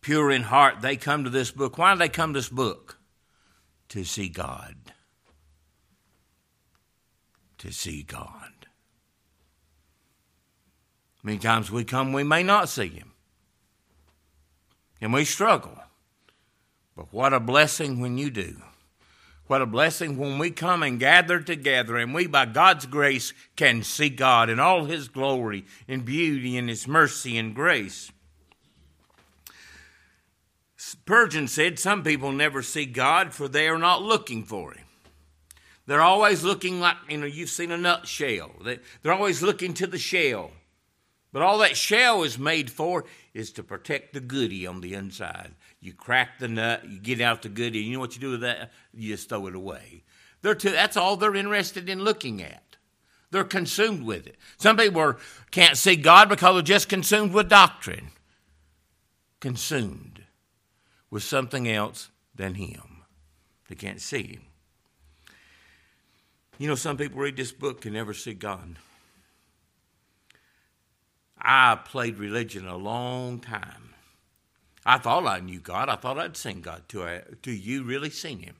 pure 0.00 0.32
in 0.32 0.42
heart. 0.42 0.80
They 0.80 0.96
come 0.96 1.22
to 1.22 1.30
this 1.30 1.52
book. 1.52 1.78
Why 1.78 1.94
do 1.94 2.00
they 2.00 2.08
come 2.08 2.34
to 2.34 2.40
this 2.40 2.48
book? 2.48 2.98
To 3.90 4.02
see 4.02 4.28
God. 4.28 4.74
To 7.58 7.72
see 7.72 8.02
God. 8.02 8.66
Many 11.22 11.38
times 11.38 11.70
we 11.70 11.84
come, 11.84 12.12
we 12.12 12.24
may 12.24 12.42
not 12.42 12.68
see 12.68 12.88
Him, 12.88 13.12
and 15.00 15.12
we 15.12 15.24
struggle. 15.24 15.78
But 16.96 17.12
what 17.12 17.32
a 17.32 17.38
blessing 17.38 18.00
when 18.00 18.18
you 18.18 18.30
do. 18.30 18.56
What 19.46 19.62
a 19.62 19.66
blessing 19.66 20.16
when 20.16 20.38
we 20.38 20.50
come 20.50 20.82
and 20.82 20.98
gather 20.98 21.40
together 21.40 21.96
and 21.96 22.12
we, 22.12 22.26
by 22.26 22.46
God's 22.46 22.86
grace, 22.86 23.32
can 23.54 23.84
see 23.84 24.08
God 24.08 24.50
in 24.50 24.58
all 24.58 24.86
His 24.86 25.08
glory 25.08 25.64
and 25.86 26.04
beauty 26.04 26.56
and 26.56 26.68
His 26.68 26.88
mercy 26.88 27.38
and 27.38 27.54
grace. 27.54 28.10
Spurgeon 30.76 31.46
said, 31.46 31.78
Some 31.78 32.02
people 32.02 32.32
never 32.32 32.62
see 32.62 32.86
God 32.86 33.32
for 33.32 33.46
they 33.46 33.68
are 33.68 33.78
not 33.78 34.02
looking 34.02 34.44
for 34.44 34.72
Him. 34.72 34.84
They're 35.86 36.02
always 36.02 36.42
looking 36.42 36.80
like, 36.80 36.96
you 37.08 37.18
know, 37.18 37.26
you've 37.26 37.50
seen 37.50 37.70
a 37.70 37.78
nutshell. 37.78 38.50
They're 38.64 39.12
always 39.12 39.42
looking 39.42 39.72
to 39.74 39.86
the 39.86 39.98
shell. 39.98 40.50
But 41.32 41.42
all 41.42 41.58
that 41.58 41.76
shell 41.76 42.24
is 42.24 42.38
made 42.38 42.70
for 42.70 43.04
is 43.34 43.52
to 43.52 43.62
protect 43.62 44.12
the 44.12 44.20
goody 44.20 44.66
on 44.66 44.80
the 44.80 44.94
inside. 44.94 45.52
You 45.86 45.92
crack 45.92 46.40
the 46.40 46.48
nut, 46.48 46.84
you 46.84 46.98
get 46.98 47.20
out 47.20 47.42
the 47.42 47.48
goody. 47.48 47.78
You 47.78 47.92
know 47.92 48.00
what 48.00 48.16
you 48.16 48.20
do 48.20 48.32
with 48.32 48.40
that? 48.40 48.72
You 48.92 49.14
just 49.14 49.28
throw 49.28 49.46
it 49.46 49.54
away. 49.54 50.02
They're 50.42 50.56
too, 50.56 50.72
that's 50.72 50.96
all 50.96 51.16
they're 51.16 51.36
interested 51.36 51.88
in 51.88 52.00
looking 52.02 52.42
at. 52.42 52.76
They're 53.30 53.44
consumed 53.44 54.02
with 54.04 54.26
it. 54.26 54.34
Some 54.56 54.76
people 54.76 55.00
are, 55.00 55.16
can't 55.52 55.76
see 55.76 55.94
God 55.94 56.28
because 56.28 56.56
they're 56.56 56.62
just 56.62 56.88
consumed 56.88 57.32
with 57.32 57.48
doctrine, 57.48 58.08
consumed 59.38 60.24
with 61.08 61.22
something 61.22 61.68
else 61.68 62.10
than 62.34 62.54
Him. 62.54 63.04
They 63.68 63.76
can't 63.76 64.00
see 64.00 64.24
Him. 64.24 64.42
You 66.58 66.66
know, 66.66 66.74
some 66.74 66.96
people 66.96 67.20
read 67.20 67.36
this 67.36 67.52
book 67.52 67.84
and 67.84 67.94
never 67.94 68.12
see 68.12 68.34
God. 68.34 68.74
I 71.40 71.76
played 71.76 72.16
religion 72.16 72.66
a 72.66 72.76
long 72.76 73.38
time. 73.38 73.85
I 74.86 74.98
thought 74.98 75.26
I 75.26 75.40
knew 75.40 75.58
God. 75.58 75.88
I 75.88 75.96
thought 75.96 76.16
I'd 76.16 76.36
seen 76.36 76.60
God. 76.60 76.84
Do, 76.86 77.02
I, 77.02 77.22
to 77.42 77.50
you 77.50 77.82
really 77.82 78.08
seen 78.08 78.38
Him? 78.38 78.54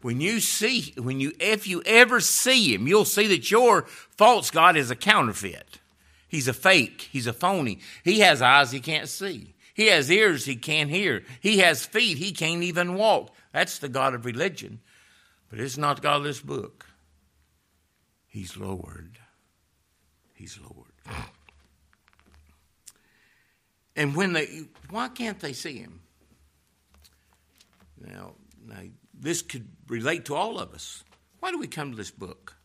When 0.00 0.20
you 0.20 0.40
see, 0.40 0.92
when 0.98 1.20
you, 1.20 1.32
if 1.38 1.68
you 1.68 1.82
ever 1.86 2.18
see 2.18 2.74
Him, 2.74 2.88
you'll 2.88 3.04
see 3.04 3.28
that 3.28 3.48
your 3.48 3.82
false 3.82 4.50
God 4.50 4.76
is 4.76 4.90
a 4.90 4.96
counterfeit. 4.96 5.78
He's 6.26 6.48
a 6.48 6.52
fake. 6.52 7.08
He's 7.12 7.28
a 7.28 7.32
phony. 7.32 7.78
He 8.02 8.18
has 8.20 8.42
eyes 8.42 8.72
he 8.72 8.80
can't 8.80 9.08
see. 9.08 9.54
He 9.72 9.86
has 9.86 10.10
ears 10.10 10.46
he 10.46 10.56
can't 10.56 10.90
hear. 10.90 11.22
He 11.40 11.58
has 11.58 11.86
feet 11.86 12.18
he 12.18 12.32
can't 12.32 12.64
even 12.64 12.94
walk. 12.94 13.32
That's 13.52 13.78
the 13.78 13.88
God 13.88 14.14
of 14.14 14.24
religion. 14.24 14.80
But 15.48 15.60
it's 15.60 15.78
not 15.78 16.02
God 16.02 16.16
of 16.16 16.24
this 16.24 16.40
book. 16.40 16.86
He's 18.26 18.56
Lord. 18.56 19.18
He's 20.34 20.58
Lord. 20.58 21.26
And 23.94 24.16
when 24.16 24.32
they, 24.32 24.64
why 24.92 25.08
can't 25.08 25.40
they 25.40 25.54
see 25.54 25.78
him? 25.78 26.00
Now, 27.98 28.34
now, 28.66 28.82
this 29.18 29.40
could 29.40 29.68
relate 29.88 30.26
to 30.26 30.34
all 30.34 30.58
of 30.58 30.74
us. 30.74 31.02
Why 31.40 31.50
do 31.50 31.58
we 31.58 31.66
come 31.66 31.90
to 31.92 31.96
this 31.96 32.10
book? 32.10 32.56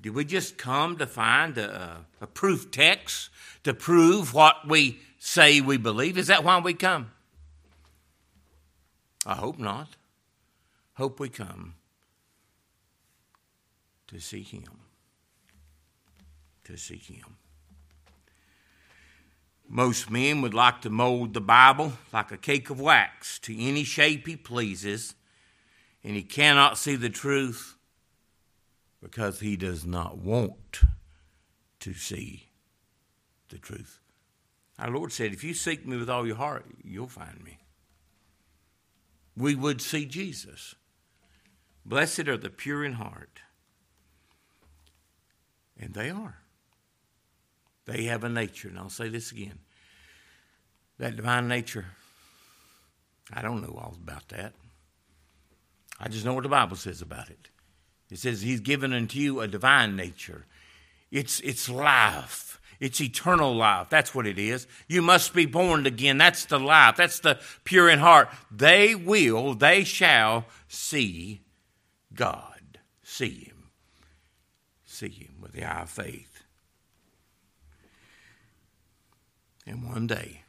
Do 0.00 0.12
we 0.12 0.24
just 0.24 0.56
come 0.56 0.96
to 0.96 1.06
find 1.06 1.58
a, 1.58 2.06
a 2.20 2.26
proof 2.26 2.70
text 2.70 3.28
to 3.64 3.74
prove 3.74 4.32
what 4.32 4.66
we 4.66 4.98
say 5.18 5.60
we 5.60 5.76
believe? 5.76 6.16
Is 6.16 6.28
that 6.28 6.42
why 6.42 6.58
we 6.58 6.72
come? 6.72 7.10
I 9.26 9.34
hope 9.34 9.58
not. 9.58 9.96
Hope 10.94 11.20
we 11.20 11.28
come 11.28 11.74
to 14.06 14.20
see 14.20 14.42
Him. 14.42 14.80
To 16.64 16.76
see 16.78 16.96
Him. 16.96 17.36
Most 19.68 20.10
men 20.10 20.42
would 20.42 20.54
like 20.54 20.80
to 20.82 20.90
mold 20.90 21.34
the 21.34 21.40
Bible 21.40 21.94
like 22.12 22.30
a 22.30 22.36
cake 22.36 22.70
of 22.70 22.80
wax 22.80 23.38
to 23.40 23.60
any 23.60 23.84
shape 23.84 24.26
he 24.26 24.36
pleases, 24.36 25.14
and 26.04 26.14
he 26.14 26.22
cannot 26.22 26.78
see 26.78 26.94
the 26.94 27.10
truth 27.10 27.76
because 29.02 29.40
he 29.40 29.56
does 29.56 29.84
not 29.84 30.18
want 30.18 30.80
to 31.80 31.94
see 31.94 32.48
the 33.48 33.58
truth. 33.58 34.00
Our 34.78 34.90
Lord 34.90 35.12
said, 35.12 35.32
If 35.32 35.42
you 35.42 35.54
seek 35.54 35.86
me 35.86 35.96
with 35.96 36.10
all 36.10 36.26
your 36.26 36.36
heart, 36.36 36.66
you'll 36.84 37.08
find 37.08 37.42
me. 37.42 37.58
We 39.36 39.54
would 39.54 39.80
see 39.80 40.06
Jesus. 40.06 40.74
Blessed 41.84 42.28
are 42.28 42.36
the 42.36 42.50
pure 42.50 42.84
in 42.84 42.94
heart. 42.94 43.40
And 45.78 45.94
they 45.94 46.10
are. 46.10 46.38
They 47.86 48.04
have 48.04 48.24
a 48.24 48.28
nature. 48.28 48.68
And 48.68 48.78
I'll 48.78 48.90
say 48.90 49.08
this 49.08 49.32
again 49.32 49.58
that 50.98 51.16
divine 51.16 51.46
nature, 51.46 51.86
I 53.32 53.42
don't 53.42 53.62
know 53.62 53.78
all 53.78 53.96
about 54.02 54.28
that. 54.28 54.54
I 56.00 56.08
just 56.08 56.24
know 56.24 56.34
what 56.34 56.42
the 56.42 56.48
Bible 56.48 56.76
says 56.76 57.02
about 57.02 57.28
it. 57.28 57.50
It 58.10 58.18
says 58.18 58.42
he's 58.42 58.60
given 58.60 58.92
unto 58.92 59.18
you 59.18 59.40
a 59.40 59.48
divine 59.48 59.96
nature. 59.96 60.46
It's, 61.10 61.40
it's 61.40 61.68
life. 61.68 62.60
It's 62.78 63.00
eternal 63.00 63.54
life. 63.54 63.88
That's 63.88 64.14
what 64.14 64.26
it 64.26 64.38
is. 64.38 64.66
You 64.86 65.02
must 65.02 65.34
be 65.34 65.46
born 65.46 65.86
again. 65.86 66.18
That's 66.18 66.44
the 66.44 66.58
life. 66.58 66.96
That's 66.96 67.20
the 67.20 67.40
pure 67.64 67.88
in 67.88 67.98
heart. 67.98 68.28
They 68.50 68.94
will, 68.94 69.54
they 69.54 69.84
shall 69.84 70.44
see 70.68 71.40
God. 72.12 72.78
See 73.02 73.44
Him. 73.46 73.70
See 74.84 75.08
Him 75.08 75.36
with 75.40 75.52
the 75.52 75.64
eye 75.64 75.82
of 75.82 75.90
faith. 75.90 76.35
And 79.66 79.82
one 79.88 80.06
day, 80.06 80.42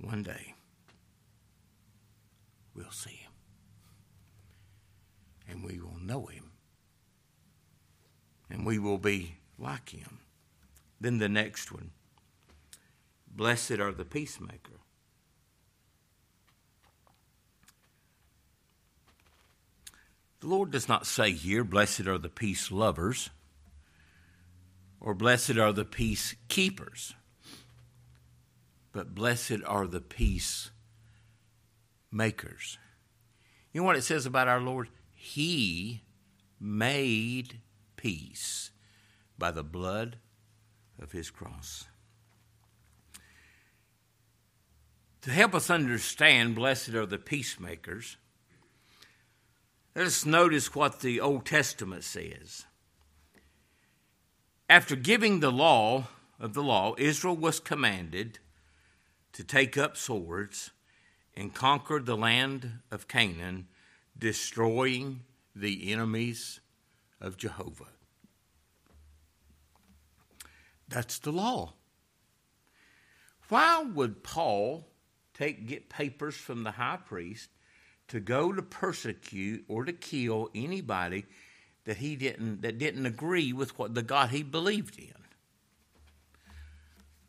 one 0.00 0.22
day, 0.22 0.54
we'll 2.74 2.90
see 2.90 3.10
Him 3.10 3.26
and 5.48 5.64
we 5.64 5.78
will 5.80 5.98
know 6.00 6.26
him. 6.26 6.52
And 8.50 8.64
we 8.64 8.78
will 8.78 8.98
be 8.98 9.36
like 9.58 9.90
him. 9.90 10.20
Then 11.00 11.18
the 11.18 11.28
next 11.28 11.72
one 11.72 11.90
Blessed 13.28 13.72
are 13.72 13.92
the 13.92 14.04
peacemaker. 14.04 14.80
The 20.40 20.46
Lord 20.46 20.70
does 20.70 20.88
not 20.88 21.06
say 21.06 21.32
here, 21.32 21.64
Blessed 21.64 22.06
are 22.06 22.18
the 22.18 22.28
peace 22.28 22.70
lovers, 22.70 23.30
or 25.00 25.14
Blessed 25.14 25.56
are 25.56 25.72
the 25.72 25.84
peace 25.84 26.34
keepers, 26.48 27.14
but 28.92 29.14
Blessed 29.14 29.58
are 29.66 29.86
the 29.86 30.00
peace 30.00 30.70
makers. 32.10 32.78
You 33.72 33.82
know 33.82 33.86
what 33.86 33.96
it 33.96 34.04
says 34.04 34.26
about 34.26 34.48
our 34.48 34.60
Lord? 34.60 34.88
He 35.12 36.02
made 36.58 37.60
peace 37.96 38.70
by 39.38 39.50
the 39.50 39.62
blood 39.62 40.16
of 40.98 41.12
his 41.12 41.30
cross. 41.30 41.84
To 45.22 45.30
help 45.30 45.54
us 45.54 45.70
understand, 45.70 46.54
blessed 46.54 46.90
are 46.90 47.04
the 47.04 47.18
peacemakers, 47.18 48.16
let 49.94 50.06
us 50.06 50.24
notice 50.24 50.74
what 50.74 51.00
the 51.00 51.20
Old 51.20 51.44
Testament 51.46 52.04
says. 52.04 52.64
After 54.68 54.96
giving 54.96 55.40
the 55.40 55.52
law 55.52 56.08
of 56.40 56.54
the 56.54 56.62
law, 56.62 56.94
Israel 56.98 57.36
was 57.36 57.60
commanded 57.60 58.40
to 59.32 59.44
take 59.44 59.78
up 59.78 59.96
swords 59.96 60.70
and 61.34 61.54
conquer 61.54 62.00
the 62.00 62.16
land 62.16 62.80
of 62.90 63.06
Canaan 63.06 63.68
destroying 64.18 65.20
the 65.54 65.92
enemies 65.92 66.60
of 67.20 67.36
Jehovah. 67.36 67.92
That's 70.88 71.18
the 71.18 71.32
law. 71.32 71.74
Why 73.48 73.82
would 73.82 74.24
Paul 74.24 74.88
take 75.32 75.66
get 75.66 75.88
papers 75.88 76.34
from 76.34 76.64
the 76.64 76.72
high 76.72 76.98
priest 77.04 77.50
to 78.08 78.18
go 78.18 78.52
to 78.52 78.62
persecute 78.62 79.64
or 79.68 79.84
to 79.84 79.92
kill 79.92 80.50
anybody 80.54 81.24
that 81.86 81.96
he 81.96 82.16
didn't 82.16 82.60
that 82.62 82.78
didn't 82.78 83.06
agree 83.06 83.52
with 83.52 83.78
what 83.78 83.94
the 83.94 84.02
God 84.02 84.30
he 84.30 84.42
believed 84.42 84.98
in? 84.98 85.14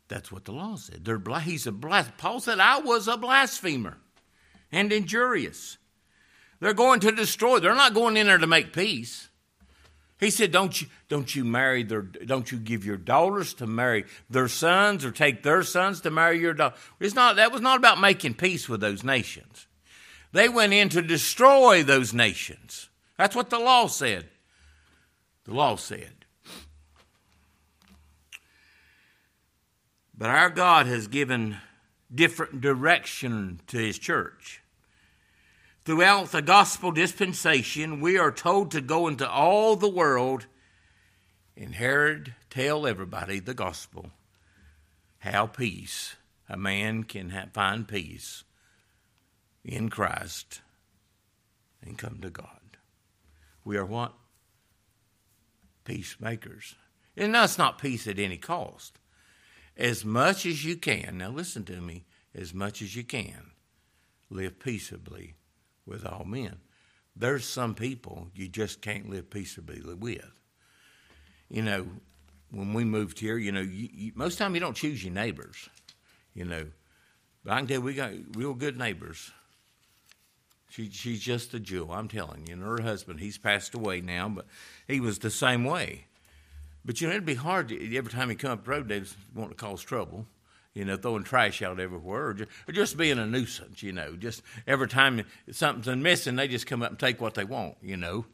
That's 0.08 0.32
what 0.32 0.44
the 0.44 0.52
law 0.52 0.76
said. 0.76 1.04
They're, 1.04 1.20
he's 1.40 1.66
a 1.66 1.72
blas- 1.72 2.10
Paul 2.18 2.40
said, 2.40 2.60
"I 2.60 2.80
was 2.80 3.08
a 3.08 3.16
blasphemer 3.16 3.96
and 4.70 4.92
injurious." 4.92 5.78
They're 6.60 6.74
going 6.74 7.00
to 7.00 7.12
destroy. 7.12 7.60
They're 7.60 7.74
not 7.74 7.94
going 7.94 8.16
in 8.16 8.26
there 8.26 8.38
to 8.38 8.46
make 8.46 8.72
peace. 8.72 9.28
He 10.18 10.30
said, 10.30 10.50
"Don't 10.50 10.80
you 10.80 10.88
don't 11.08 11.32
you 11.36 11.44
marry 11.44 11.84
their 11.84 12.02
don't 12.02 12.50
you 12.50 12.58
give 12.58 12.84
your 12.84 12.96
daughters 12.96 13.54
to 13.54 13.66
marry 13.66 14.06
their 14.28 14.48
sons 14.48 15.04
or 15.04 15.12
take 15.12 15.44
their 15.44 15.62
sons 15.62 16.00
to 16.00 16.10
marry 16.10 16.40
your 16.40 16.54
daughter?" 16.54 16.76
It's 16.98 17.14
not 17.14 17.36
that 17.36 17.52
was 17.52 17.60
not 17.60 17.78
about 17.78 18.00
making 18.00 18.34
peace 18.34 18.68
with 18.68 18.80
those 18.80 19.04
nations. 19.04 19.68
They 20.32 20.48
went 20.48 20.72
in 20.72 20.88
to 20.90 21.02
destroy 21.02 21.84
those 21.84 22.12
nations. 22.12 22.88
That's 23.16 23.36
what 23.36 23.50
the 23.50 23.60
law 23.60 23.86
said. 23.86 24.28
The 25.48 25.54
law 25.54 25.76
said. 25.76 26.26
But 30.14 30.28
our 30.28 30.50
God 30.50 30.86
has 30.86 31.08
given 31.08 31.56
different 32.14 32.60
direction 32.60 33.62
to 33.68 33.78
his 33.78 33.98
church. 33.98 34.62
Throughout 35.86 36.32
the 36.32 36.42
gospel 36.42 36.92
dispensation, 36.92 38.02
we 38.02 38.18
are 38.18 38.30
told 38.30 38.72
to 38.72 38.82
go 38.82 39.08
into 39.08 39.26
all 39.26 39.74
the 39.74 39.88
world 39.88 40.44
and 41.56 41.74
Herod 41.74 42.34
tell 42.50 42.86
everybody 42.86 43.40
the 43.40 43.54
gospel. 43.54 44.10
How 45.20 45.46
peace, 45.46 46.16
a 46.46 46.58
man 46.58 47.04
can 47.04 47.30
have, 47.30 47.54
find 47.54 47.88
peace 47.88 48.44
in 49.64 49.88
Christ 49.88 50.60
and 51.80 51.96
come 51.96 52.18
to 52.20 52.28
God. 52.28 52.76
We 53.64 53.78
are 53.78 53.86
what? 53.86 54.12
Peacemakers. 55.88 56.74
And 57.16 57.34
that's 57.34 57.56
not 57.56 57.80
peace 57.80 58.06
at 58.06 58.18
any 58.18 58.36
cost. 58.36 58.98
As 59.74 60.04
much 60.04 60.44
as 60.44 60.62
you 60.62 60.76
can, 60.76 61.16
now 61.16 61.30
listen 61.30 61.64
to 61.64 61.80
me, 61.80 62.04
as 62.34 62.52
much 62.52 62.82
as 62.82 62.94
you 62.94 63.04
can, 63.04 63.52
live 64.28 64.60
peaceably 64.60 65.36
with 65.86 66.04
all 66.04 66.26
men. 66.26 66.58
There's 67.16 67.46
some 67.46 67.74
people 67.74 68.28
you 68.34 68.48
just 68.48 68.82
can't 68.82 69.08
live 69.08 69.30
peaceably 69.30 69.80
with. 69.82 70.30
You 71.48 71.62
know, 71.62 71.86
when 72.50 72.74
we 72.74 72.84
moved 72.84 73.18
here, 73.18 73.38
you 73.38 73.50
know, 73.50 73.62
you, 73.62 73.88
you, 73.90 74.12
most 74.14 74.36
time 74.36 74.52
you 74.52 74.60
don't 74.60 74.76
choose 74.76 75.02
your 75.02 75.14
neighbors, 75.14 75.70
you 76.34 76.44
know. 76.44 76.66
But 77.44 77.54
I 77.54 77.58
can 77.60 77.66
tell 77.66 77.78
you, 77.78 77.82
we 77.82 77.94
got 77.94 78.12
real 78.36 78.52
good 78.52 78.76
neighbors. 78.76 79.30
She, 80.70 80.90
she's 80.90 81.20
just 81.20 81.54
a 81.54 81.60
jewel, 81.60 81.92
I'm 81.92 82.08
telling 82.08 82.46
you. 82.46 82.54
And 82.54 82.62
her 82.62 82.82
husband, 82.82 83.20
he's 83.20 83.38
passed 83.38 83.74
away 83.74 84.00
now, 84.00 84.28
but 84.28 84.46
he 84.86 85.00
was 85.00 85.18
the 85.18 85.30
same 85.30 85.64
way. 85.64 86.06
But 86.84 87.00
you 87.00 87.06
know, 87.06 87.14
it'd 87.14 87.24
be 87.24 87.34
hard 87.34 87.68
to, 87.68 87.96
every 87.96 88.12
time 88.12 88.28
he 88.28 88.36
come 88.36 88.52
up 88.52 88.64
the 88.64 88.70
road, 88.70 88.88
they 88.88 89.02
want 89.34 89.50
to 89.50 89.56
cause 89.56 89.82
trouble 89.82 90.26
you 90.78 90.84
know, 90.84 90.96
throwing 90.96 91.24
trash 91.24 91.60
out 91.60 91.80
everywhere, 91.80 92.28
or 92.28 92.34
just, 92.34 92.50
or 92.68 92.72
just, 92.72 92.96
being 92.96 93.18
a 93.18 93.26
nuisance, 93.26 93.82
you 93.82 93.92
know. 93.92 94.14
Just 94.14 94.42
every 94.64 94.86
time 94.86 95.24
something's 95.50 96.00
missing, 96.00 96.36
they 96.36 96.46
just 96.46 96.68
come 96.68 96.84
up 96.84 96.90
and 96.90 96.98
take 96.98 97.20
what 97.20 97.34
they 97.34 97.42
want, 97.42 97.76
you 97.82 97.96
know. 97.96 98.26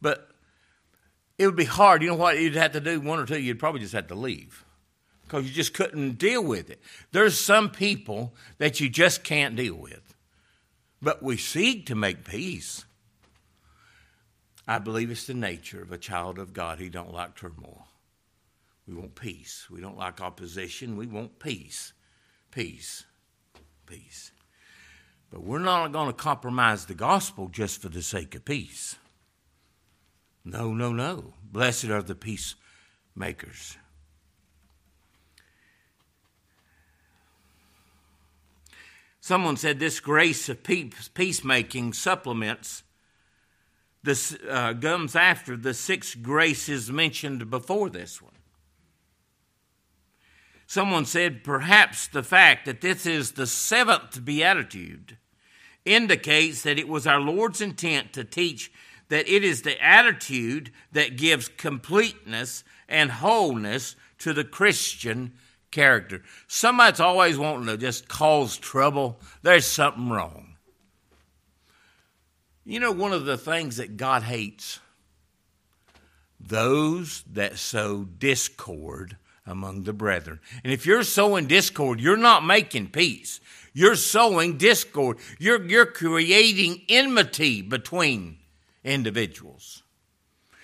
But 0.00 0.30
it 1.36 1.44
would 1.44 1.56
be 1.56 1.66
hard. 1.66 2.02
You 2.02 2.08
know 2.08 2.14
what 2.14 2.38
you'd 2.38 2.54
have 2.54 2.72
to 2.72 2.80
do? 2.80 3.02
One 3.02 3.18
or 3.18 3.26
two, 3.26 3.38
you'd 3.38 3.58
probably 3.58 3.82
just 3.82 3.92
have 3.92 4.06
to 4.06 4.14
leave 4.14 4.64
because 5.24 5.46
you 5.46 5.52
just 5.52 5.74
couldn't 5.74 6.16
deal 6.16 6.42
with 6.42 6.70
it. 6.70 6.80
There's 7.12 7.38
some 7.38 7.68
people 7.68 8.32
that 8.56 8.80
you 8.80 8.88
just 8.88 9.22
can't 9.22 9.54
deal 9.54 9.74
with. 9.74 10.09
But 11.02 11.22
we 11.22 11.36
seek 11.36 11.86
to 11.86 11.94
make 11.94 12.24
peace. 12.24 12.84
I 14.68 14.78
believe 14.78 15.10
it's 15.10 15.26
the 15.26 15.34
nature 15.34 15.82
of 15.82 15.92
a 15.92 15.98
child 15.98 16.38
of 16.38 16.52
God. 16.52 16.78
He 16.78 16.88
don't 16.88 17.12
like 17.12 17.34
turmoil. 17.34 17.86
We 18.86 18.94
want 18.94 19.14
peace. 19.14 19.68
We 19.70 19.80
don't 19.80 19.96
like 19.96 20.20
opposition. 20.20 20.96
We 20.96 21.06
want 21.06 21.38
peace. 21.38 21.92
Peace. 22.50 23.04
Peace. 23.86 24.32
But 25.30 25.44
we're 25.44 25.58
not 25.58 25.92
going 25.92 26.08
to 26.08 26.12
compromise 26.12 26.86
the 26.86 26.94
gospel 26.94 27.48
just 27.48 27.80
for 27.80 27.88
the 27.88 28.02
sake 28.02 28.34
of 28.34 28.44
peace. 28.44 28.96
No, 30.44 30.72
no, 30.72 30.92
no. 30.92 31.34
Blessed 31.42 31.84
are 31.86 32.02
the 32.02 32.14
peacemakers. 32.14 33.76
Someone 39.30 39.56
said 39.56 39.78
this 39.78 40.00
grace 40.00 40.48
of 40.48 40.64
peacemaking 40.64 41.92
supplements 41.92 42.82
this 44.02 44.36
uh, 44.48 44.74
comes 44.74 45.14
after 45.14 45.56
the 45.56 45.72
six 45.72 46.16
graces 46.16 46.90
mentioned 46.90 47.48
before 47.48 47.88
this 47.90 48.20
one. 48.20 48.34
Someone 50.66 51.06
said 51.06 51.44
perhaps 51.44 52.08
the 52.08 52.24
fact 52.24 52.66
that 52.66 52.80
this 52.80 53.06
is 53.06 53.30
the 53.30 53.46
seventh 53.46 54.24
beatitude 54.24 55.16
indicates 55.84 56.62
that 56.62 56.80
it 56.80 56.88
was 56.88 57.06
our 57.06 57.20
Lord's 57.20 57.60
intent 57.60 58.12
to 58.14 58.24
teach 58.24 58.72
that 59.10 59.28
it 59.28 59.44
is 59.44 59.62
the 59.62 59.80
attitude 59.80 60.72
that 60.90 61.16
gives 61.16 61.46
completeness 61.46 62.64
and 62.88 63.12
wholeness 63.12 63.94
to 64.18 64.32
the 64.32 64.42
Christian 64.42 65.34
character. 65.70 66.22
Somebody's 66.46 67.00
always 67.00 67.38
wanting 67.38 67.66
to 67.66 67.76
just 67.76 68.08
cause 68.08 68.56
trouble. 68.56 69.20
There's 69.42 69.66
something 69.66 70.08
wrong. 70.08 70.56
You 72.64 72.80
know, 72.80 72.92
one 72.92 73.12
of 73.12 73.24
the 73.24 73.38
things 73.38 73.78
that 73.78 73.96
God 73.96 74.22
hates? 74.22 74.80
Those 76.38 77.24
that 77.32 77.58
sow 77.58 78.04
discord 78.04 79.16
among 79.46 79.82
the 79.82 79.92
brethren. 79.92 80.40
And 80.62 80.72
if 80.72 80.86
you're 80.86 81.02
sowing 81.02 81.46
discord, 81.46 82.00
you're 82.00 82.16
not 82.16 82.44
making 82.44 82.90
peace. 82.90 83.40
You're 83.72 83.96
sowing 83.96 84.58
discord. 84.58 85.18
You're, 85.38 85.66
you're 85.66 85.86
creating 85.86 86.82
enmity 86.88 87.62
between 87.62 88.38
individuals. 88.84 89.82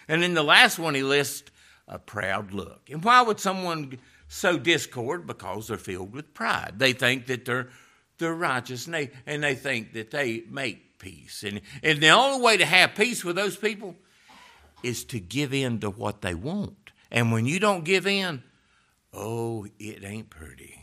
And 0.08 0.22
in 0.22 0.34
the 0.34 0.42
last 0.42 0.78
one, 0.78 0.94
he 0.94 1.02
lists 1.02 1.50
a 1.88 1.98
proud 1.98 2.52
look. 2.52 2.88
And 2.90 3.02
why 3.02 3.22
would 3.22 3.40
someone 3.40 3.98
sow 4.28 4.58
discord? 4.58 5.26
Because 5.26 5.68
they're 5.68 5.76
filled 5.76 6.12
with 6.12 6.34
pride. 6.34 6.74
They 6.78 6.92
think 6.92 7.26
that 7.26 7.44
they're, 7.44 7.68
they're 8.18 8.34
righteous 8.34 8.86
and 8.86 8.94
they, 8.94 9.10
and 9.26 9.42
they 9.42 9.54
think 9.54 9.92
that 9.94 10.10
they 10.10 10.44
make 10.50 10.98
peace. 10.98 11.42
And, 11.42 11.60
and 11.82 12.00
the 12.00 12.10
only 12.10 12.42
way 12.42 12.56
to 12.56 12.66
have 12.66 12.94
peace 12.94 13.24
with 13.24 13.36
those 13.36 13.56
people 13.56 13.94
is 14.82 15.04
to 15.04 15.20
give 15.20 15.52
in 15.52 15.80
to 15.80 15.90
what 15.90 16.22
they 16.22 16.34
want. 16.34 16.90
And 17.10 17.32
when 17.32 17.46
you 17.46 17.58
don't 17.58 17.84
give 17.84 18.06
in, 18.06 18.42
oh, 19.12 19.66
it 19.78 20.04
ain't 20.04 20.30
pretty. 20.30 20.80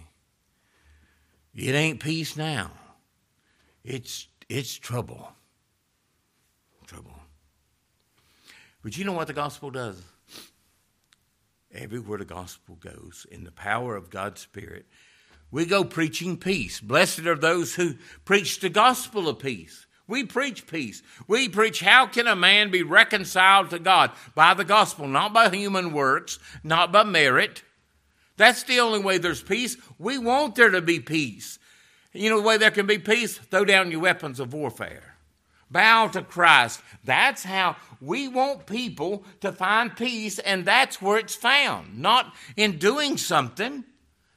It 1.56 1.76
ain't 1.76 2.00
peace 2.00 2.36
now. 2.36 2.72
It's 3.84 4.28
it's 4.50 4.74
trouble. 4.74 5.32
Trouble. 6.88 7.16
But 8.82 8.98
you 8.98 9.06
know 9.06 9.14
what 9.14 9.28
the 9.28 9.34
gospel 9.34 9.72
does? 9.72 10.02
Everywhere 11.74 12.20
the 12.20 12.26
gospel 12.26 12.76
goes, 12.76 13.26
in 13.32 13.44
the 13.44 13.52
power 13.52 13.96
of 13.96 14.12
God's 14.12 14.42
Spirit, 14.42 14.86
we 15.50 15.66
go 15.66 15.84
preaching 15.84 16.38
peace. 16.38 16.80
Blessed 16.80 17.26
are 17.26 17.36
those 17.36 17.76
who 17.76 17.96
preach 18.26 18.60
the 18.60 18.70
gospel 18.70 19.28
of 19.28 19.40
peace. 19.40 19.86
We 20.08 20.26
preach 20.26 20.68
peace. 20.68 21.02
We 21.28 21.50
preach 21.50 21.80
how 21.80 22.08
can 22.08 22.28
a 22.28 22.36
man 22.36 22.70
be 22.70 22.84
reconciled 22.84 23.70
to 23.70 23.80
God? 23.80 24.12
By 24.36 24.54
the 24.54 24.66
gospel, 24.66 25.08
not 25.08 25.34
by 25.34 25.50
human 25.50 25.94
works, 25.94 26.40
not 26.64 26.92
by 26.92 27.04
merit. 27.04 27.64
That's 28.38 28.64
the 28.64 28.80
only 28.80 29.00
way 29.00 29.18
there's 29.18 29.42
peace. 29.42 29.78
We 29.98 30.18
want 30.18 30.56
there 30.56 30.72
to 30.72 30.82
be 30.82 31.00
peace. 31.00 31.58
You 32.14 32.30
know 32.30 32.42
the 32.42 32.48
way 32.48 32.58
there 32.58 32.72
can 32.72 32.86
be 32.86 33.00
peace? 33.00 33.38
Throw 33.38 33.66
down 33.66 33.92
your 33.92 34.02
weapons 34.02 34.40
of 34.40 34.54
warfare. 34.54 35.13
Bow 35.74 36.08
to 36.08 36.22
Christ. 36.22 36.82
That's 37.04 37.44
how 37.44 37.76
we 38.00 38.30
want 38.30 38.68
people 38.68 39.26
to 39.42 39.52
find 39.52 39.96
peace, 39.96 40.40
and 40.40 40.64
that's 40.64 41.02
where 41.02 41.18
it's 41.18 41.36
found. 41.36 42.00
Not 42.00 42.34
in 42.56 42.78
doing 42.78 43.18
something, 43.18 43.84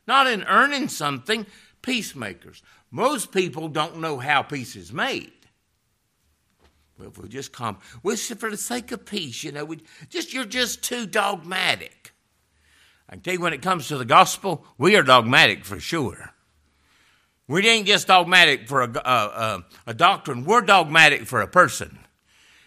not 0.09 0.27
in 0.27 0.42
earning 0.44 0.88
something. 0.88 1.46
Peacemakers. 1.83 2.62
Most 2.90 3.31
people 3.31 3.68
don't 3.68 4.01
know 4.01 4.18
how 4.18 4.42
peace 4.42 4.75
is 4.75 4.92
made. 4.92 5.33
Well, 6.99 7.09
if 7.09 7.18
we 7.18 7.29
just 7.29 7.53
come, 7.53 7.79
well, 8.03 8.16
for 8.16 8.51
the 8.51 8.57
sake 8.57 8.90
of 8.90 9.05
peace, 9.05 9.44
you 9.44 9.53
know, 9.53 9.64
we 9.64 9.81
just 10.09 10.33
you're 10.33 10.44
just 10.44 10.83
too 10.83 11.07
dogmatic. 11.07 12.12
I 13.09 13.12
can 13.12 13.20
tell 13.20 13.35
you 13.35 13.40
when 13.40 13.53
it 13.53 13.62
comes 13.62 13.88
to 13.88 13.99
the 13.99 14.05
gospel, 14.05 14.66
we 14.79 14.96
are 14.96 15.03
dogmatic 15.03 15.64
for 15.64 15.79
sure. 15.79 16.33
We 17.48 17.66
ain't 17.68 17.87
just 17.87 18.09
dogmatic 18.09 18.68
for 18.68 18.82
a, 18.82 18.90
a, 18.90 19.64
a, 19.87 19.94
doctrine, 19.94 20.44
we're 20.44 20.62
dogmatic 20.62 21.26
for 21.26 21.40
a 21.40 21.46
person. 21.46 21.98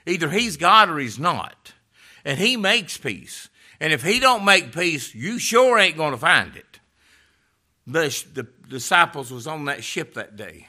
Either 0.06 0.30
he's 0.30 0.56
God 0.56 0.90
or 0.90 0.98
he's 0.98 1.20
not. 1.20 1.74
And 2.24 2.40
he 2.40 2.56
makes 2.56 2.98
peace. 2.98 3.50
And 3.80 3.92
if 3.92 4.04
he 4.04 4.20
don't 4.20 4.46
make 4.46 4.74
peace, 4.74 5.14
you 5.14 5.40
sure 5.40 5.78
ain't 5.78 5.98
going 5.98 6.12
to 6.12 6.18
find 6.18 6.56
it. 6.56 6.80
The, 7.88 8.26
the 8.34 8.48
disciples 8.70 9.32
was 9.32 9.48
on 9.48 9.66
that 9.66 9.84
ship 9.84 10.14
that 10.14 10.36
day, 10.36 10.68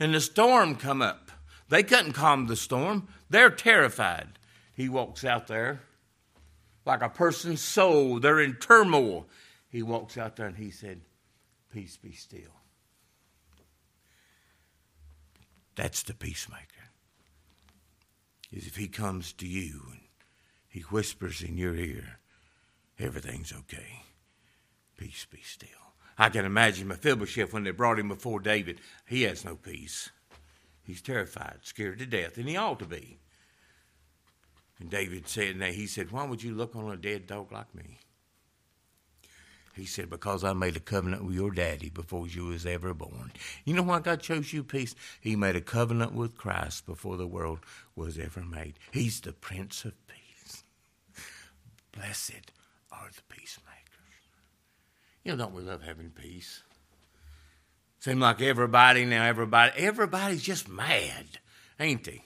and 0.00 0.14
the 0.14 0.20
storm 0.20 0.76
come 0.76 1.02
up. 1.02 1.30
They 1.68 1.82
couldn't 1.82 2.12
calm 2.12 2.46
the 2.46 2.56
storm. 2.56 3.08
They're 3.30 3.50
terrified. 3.50 4.38
He 4.74 4.88
walks 4.88 5.24
out 5.24 5.46
there 5.48 5.80
like 6.84 7.02
a 7.02 7.08
person's 7.08 7.60
soul. 7.60 8.20
They're 8.20 8.40
in 8.40 8.54
turmoil. 8.54 9.26
He 9.68 9.82
walks 9.82 10.16
out 10.18 10.36
there 10.36 10.46
and 10.46 10.56
he 10.56 10.70
said, 10.70 11.00
Peace 11.72 11.96
be 11.96 12.12
still. 12.12 12.61
That's 15.74 16.02
the 16.02 16.14
peacemaker. 16.14 16.66
Is 18.52 18.66
if 18.66 18.76
he 18.76 18.88
comes 18.88 19.32
to 19.34 19.46
you 19.46 19.82
and 19.90 20.00
he 20.68 20.80
whispers 20.80 21.42
in 21.42 21.56
your 21.56 21.74
ear, 21.74 22.18
everything's 22.98 23.52
okay. 23.52 24.02
Peace 24.96 25.26
be 25.30 25.40
still. 25.42 25.68
I 26.18 26.28
can 26.28 26.44
imagine 26.44 26.88
Mephibosheth 26.88 27.52
when 27.52 27.64
they 27.64 27.70
brought 27.70 27.98
him 27.98 28.08
before 28.08 28.40
David. 28.40 28.80
He 29.06 29.22
has 29.22 29.44
no 29.44 29.56
peace. 29.56 30.10
He's 30.84 31.00
terrified, 31.00 31.60
scared 31.62 31.98
to 32.00 32.06
death, 32.06 32.36
and 32.36 32.48
he 32.48 32.56
ought 32.56 32.78
to 32.80 32.84
be. 32.84 33.18
And 34.78 34.90
David 34.90 35.28
said, 35.28 35.54
and 35.54 35.62
he 35.62 35.86
said, 35.86 36.10
Why 36.10 36.24
would 36.26 36.42
you 36.42 36.54
look 36.54 36.76
on 36.76 36.90
a 36.90 36.96
dead 36.96 37.26
dog 37.26 37.52
like 37.52 37.74
me? 37.74 38.00
He 39.74 39.86
said, 39.86 40.10
Because 40.10 40.44
I 40.44 40.52
made 40.52 40.76
a 40.76 40.80
covenant 40.80 41.24
with 41.24 41.34
your 41.34 41.50
daddy 41.50 41.88
before 41.88 42.26
you 42.26 42.46
was 42.46 42.66
ever 42.66 42.92
born. 42.92 43.32
You 43.64 43.74
know 43.74 43.82
why 43.82 44.00
God 44.00 44.20
chose 44.20 44.52
you 44.52 44.62
peace? 44.62 44.94
He 45.20 45.34
made 45.34 45.56
a 45.56 45.60
covenant 45.60 46.12
with 46.12 46.36
Christ 46.36 46.86
before 46.86 47.16
the 47.16 47.26
world 47.26 47.60
was 47.96 48.18
ever 48.18 48.42
made. 48.42 48.74
He's 48.90 49.20
the 49.20 49.32
Prince 49.32 49.84
of 49.84 49.94
Peace. 50.06 50.64
Blessed 51.92 52.52
are 52.90 53.10
the 53.14 53.34
peacemakers. 53.34 53.72
You 55.24 55.32
know, 55.32 55.38
don't 55.38 55.54
we 55.54 55.62
love 55.62 55.82
having 55.82 56.10
peace? 56.10 56.62
Seem 58.00 58.18
like 58.18 58.42
everybody 58.42 59.04
now, 59.04 59.24
everybody, 59.24 59.72
everybody's 59.76 60.42
just 60.42 60.68
mad, 60.68 61.24
ain't 61.78 62.04
they? 62.04 62.24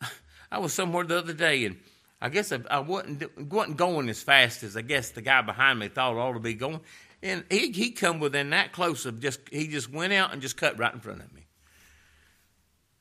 I 0.52 0.58
was 0.58 0.72
somewhere 0.72 1.04
the 1.04 1.18
other 1.18 1.32
day, 1.32 1.64
and 1.64 1.76
I 2.24 2.30
guess 2.30 2.52
I, 2.52 2.60
I 2.70 2.78
wasn't 2.78 3.52
wasn't 3.52 3.76
going 3.76 4.08
as 4.08 4.22
fast 4.22 4.62
as 4.62 4.78
I 4.78 4.80
guess 4.80 5.10
the 5.10 5.20
guy 5.20 5.42
behind 5.42 5.78
me 5.78 5.88
thought 5.88 6.16
I 6.16 6.20
ought 6.20 6.32
to 6.32 6.40
be 6.40 6.54
going, 6.54 6.80
and 7.22 7.44
he 7.50 7.70
he 7.70 7.90
come 7.90 8.18
within 8.18 8.48
that 8.48 8.72
close 8.72 9.04
of 9.04 9.20
just 9.20 9.40
he 9.50 9.68
just 9.68 9.92
went 9.92 10.14
out 10.14 10.32
and 10.32 10.40
just 10.40 10.56
cut 10.56 10.78
right 10.78 10.94
in 10.94 11.00
front 11.00 11.20
of 11.20 11.30
me. 11.34 11.42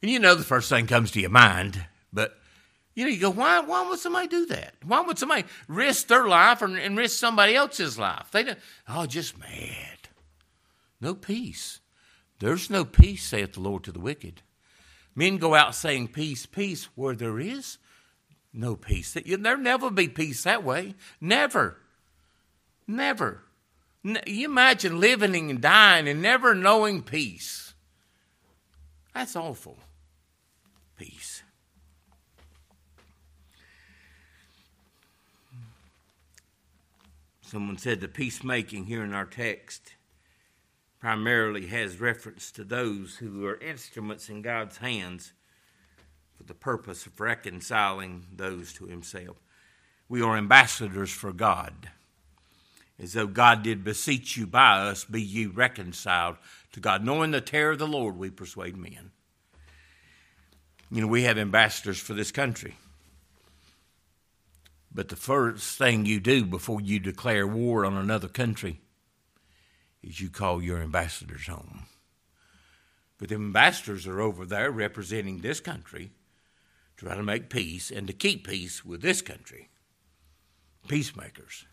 And 0.02 0.12
you 0.12 0.20
know 0.20 0.36
the 0.36 0.44
first 0.44 0.68
thing 0.68 0.88
comes 0.88 1.10
to 1.12 1.22
your 1.22 1.30
mind, 1.30 1.86
but 2.12 2.38
you 2.96 3.06
know 3.06 3.12
you 3.12 3.22
go 3.22 3.30
why 3.30 3.62
why 3.62 3.88
would 3.88 4.00
somebody 4.00 4.28
do 4.28 4.46
that? 4.48 4.74
Why 4.84 5.00
would 5.00 5.18
somebody 5.18 5.46
risk 5.70 6.08
their 6.08 6.28
life 6.28 6.62
and, 6.62 6.78
and 6.78 6.98
risk 6.98 7.18
somebody 7.18 7.56
else's 7.56 7.98
life? 7.98 8.28
They 8.32 8.44
don't. 8.44 8.60
Oh, 8.90 9.06
just 9.06 9.40
mad. 9.40 10.10
No 11.00 11.16
peace. 11.16 11.80
There's 12.40 12.70
no 12.70 12.84
peace, 12.84 13.24
saith 13.24 13.54
the 13.54 13.62
Lord 13.62 13.86
to 13.86 13.94
the 13.94 14.02
wicked. 14.02 14.42
Men 15.16 15.38
go 15.38 15.56
out 15.56 15.76
saying 15.76 16.10
peace, 16.10 16.46
peace, 16.46 16.90
where 16.96 17.16
there 17.16 17.40
is 17.40 17.78
no 18.54 18.76
peace. 18.76 19.14
There'll 19.14 19.58
never 19.58 19.90
be 19.90 20.08
peace 20.08 20.44
that 20.44 20.64
way. 20.64 20.94
Never. 21.20 21.78
Never. 22.88 23.44
You 24.04 24.46
imagine 24.46 25.00
living 25.00 25.50
and 25.50 25.60
dying 25.60 26.08
and 26.08 26.22
never 26.22 26.54
knowing 26.54 27.02
peace. 27.02 27.74
That's 29.14 29.36
awful. 29.36 29.78
Peace. 30.98 31.42
Someone 37.42 37.78
said 37.78 38.02
the 38.02 38.08
peacemaking 38.08 38.86
here 38.86 39.04
in 39.04 39.14
our 39.14 39.26
text 39.26 39.94
primarily 41.00 41.68
has 41.68 42.00
reference 42.00 42.52
to 42.52 42.64
those 42.64 43.18
who 43.18 43.46
are 43.46 43.60
instruments 43.62 44.30
in 44.30 44.42
God's 44.42 44.78
hands 44.78 45.34
for 46.36 46.44
the 46.44 46.54
purpose 46.54 47.06
of 47.06 47.20
reconciling 47.20 48.26
those 48.36 48.74
to 48.74 48.86
Himself. 48.86 49.38
We 50.10 50.22
are 50.22 50.38
ambassadors 50.38 51.12
for 51.12 51.34
God. 51.34 51.90
As 53.00 53.14
though 53.14 53.28
God 53.28 53.64
did 53.64 53.84
beseech 53.84 54.38
you 54.38 54.46
by 54.46 54.80
us, 54.80 55.04
be 55.04 55.22
ye 55.22 55.46
reconciled 55.46 56.38
to 56.74 56.80
God. 56.80 57.04
Knowing 57.04 57.32
the 57.32 57.42
terror 57.42 57.72
of 57.72 57.80
the 57.80 57.88
Lord, 57.88 58.18
we 58.18 58.30
persuade 58.30 58.78
men. 58.78 59.12
You 60.92 61.02
know, 61.02 61.08
we 61.08 61.24
have 61.24 61.38
ambassadors 61.38 62.00
for 62.00 62.14
this 62.14 62.32
country. 62.32 62.76
But 64.94 65.10
the 65.10 65.16
first 65.16 65.78
thing 65.78 66.06
you 66.06 66.20
do 66.20 66.46
before 66.46 66.80
you 66.80 67.00
declare 67.00 67.48
war 67.48 67.84
on 67.84 67.96
another 67.96 68.28
country 68.28 68.80
is 70.04 70.22
you 70.22 70.30
call 70.30 70.62
your 70.62 70.80
ambassadors 70.80 71.48
home. 71.48 71.86
But 73.18 73.30
the 73.30 73.36
ambassadors 73.36 74.06
are 74.06 74.22
over 74.22 74.46
there 74.46 74.70
representing 74.70 75.40
this 75.40 75.60
country, 75.60 76.12
trying 76.98 77.18
to 77.18 77.24
make 77.24 77.50
peace 77.50 77.92
and 77.92 78.08
to 78.08 78.14
keep 78.14 78.48
peace 78.48 78.86
with 78.86 79.02
this 79.02 79.22
country. 79.22 79.70
Peacemakers. 80.88 81.66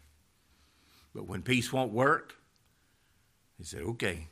But 1.15 1.27
when 1.27 1.43
peace 1.43 1.73
won't 1.73 1.93
work, 1.93 2.37
he 3.59 3.65
said, 3.65 3.83
okay, 3.83 4.29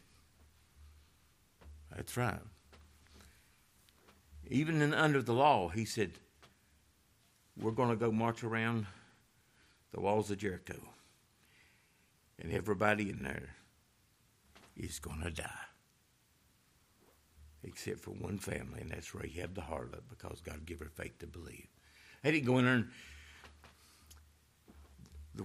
that's 1.94 2.16
right. 2.16 2.40
Even 4.48 4.80
in, 4.80 4.94
under 4.94 5.20
the 5.20 5.34
law, 5.34 5.68
he 5.68 5.84
said, 5.84 6.12
we're 7.60 7.72
going 7.72 7.90
to 7.90 7.96
go 7.96 8.12
march 8.12 8.44
around 8.44 8.86
the 9.92 10.00
walls 10.00 10.30
of 10.30 10.38
Jericho. 10.38 10.76
And 12.38 12.52
everybody 12.52 13.10
in 13.10 13.22
there 13.22 13.56
is 14.76 15.00
going 15.00 15.22
to 15.22 15.30
die. 15.30 15.67
Except 17.68 18.00
for 18.00 18.12
one 18.12 18.38
family, 18.38 18.80
and 18.80 18.90
that's 18.90 19.14
Rahab 19.14 19.54
the 19.54 19.60
harlot, 19.60 20.00
because 20.08 20.40
God 20.40 20.64
gave 20.64 20.78
her 20.78 20.86
faith 20.86 21.18
to 21.18 21.26
believe. 21.26 21.66
They 22.22 22.32
didn't 22.32 22.46
go 22.46 22.58
in 22.58 22.64
there 22.64 22.74
and 22.74 22.88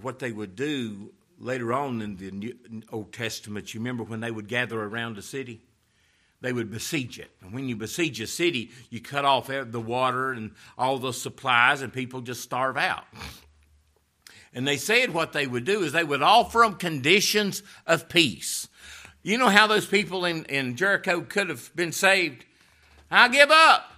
what 0.02 0.18
they 0.18 0.32
would 0.32 0.56
do 0.56 1.12
later 1.38 1.72
on 1.72 2.00
in 2.00 2.16
the 2.16 2.30
New, 2.30 2.54
Old 2.90 3.12
Testament, 3.12 3.74
you 3.74 3.80
remember 3.80 4.02
when 4.04 4.20
they 4.20 4.30
would 4.30 4.48
gather 4.48 4.82
around 4.82 5.18
a 5.18 5.22
city? 5.22 5.60
They 6.40 6.52
would 6.52 6.70
besiege 6.70 7.18
it. 7.18 7.30
And 7.42 7.52
when 7.52 7.68
you 7.68 7.76
besiege 7.76 8.20
a 8.20 8.26
city, 8.26 8.70
you 8.90 9.00
cut 9.00 9.24
off 9.24 9.48
the 9.48 9.80
water 9.80 10.32
and 10.32 10.52
all 10.76 10.98
the 10.98 11.12
supplies, 11.12 11.82
and 11.82 11.92
people 11.92 12.20
just 12.20 12.42
starve 12.42 12.76
out. 12.76 13.04
And 14.52 14.66
they 14.66 14.76
said 14.76 15.12
what 15.12 15.32
they 15.32 15.46
would 15.46 15.64
do 15.64 15.82
is 15.82 15.92
they 15.92 16.04
would 16.04 16.22
offer 16.22 16.60
them 16.60 16.74
conditions 16.74 17.62
of 17.86 18.08
peace. 18.08 18.68
You 19.24 19.38
know 19.38 19.48
how 19.48 19.66
those 19.66 19.86
people 19.86 20.26
in, 20.26 20.44
in 20.44 20.76
Jericho 20.76 21.22
could 21.22 21.48
have 21.48 21.74
been 21.74 21.92
saved? 21.92 22.44
I 23.10 23.28
give 23.28 23.50
up. 23.50 23.90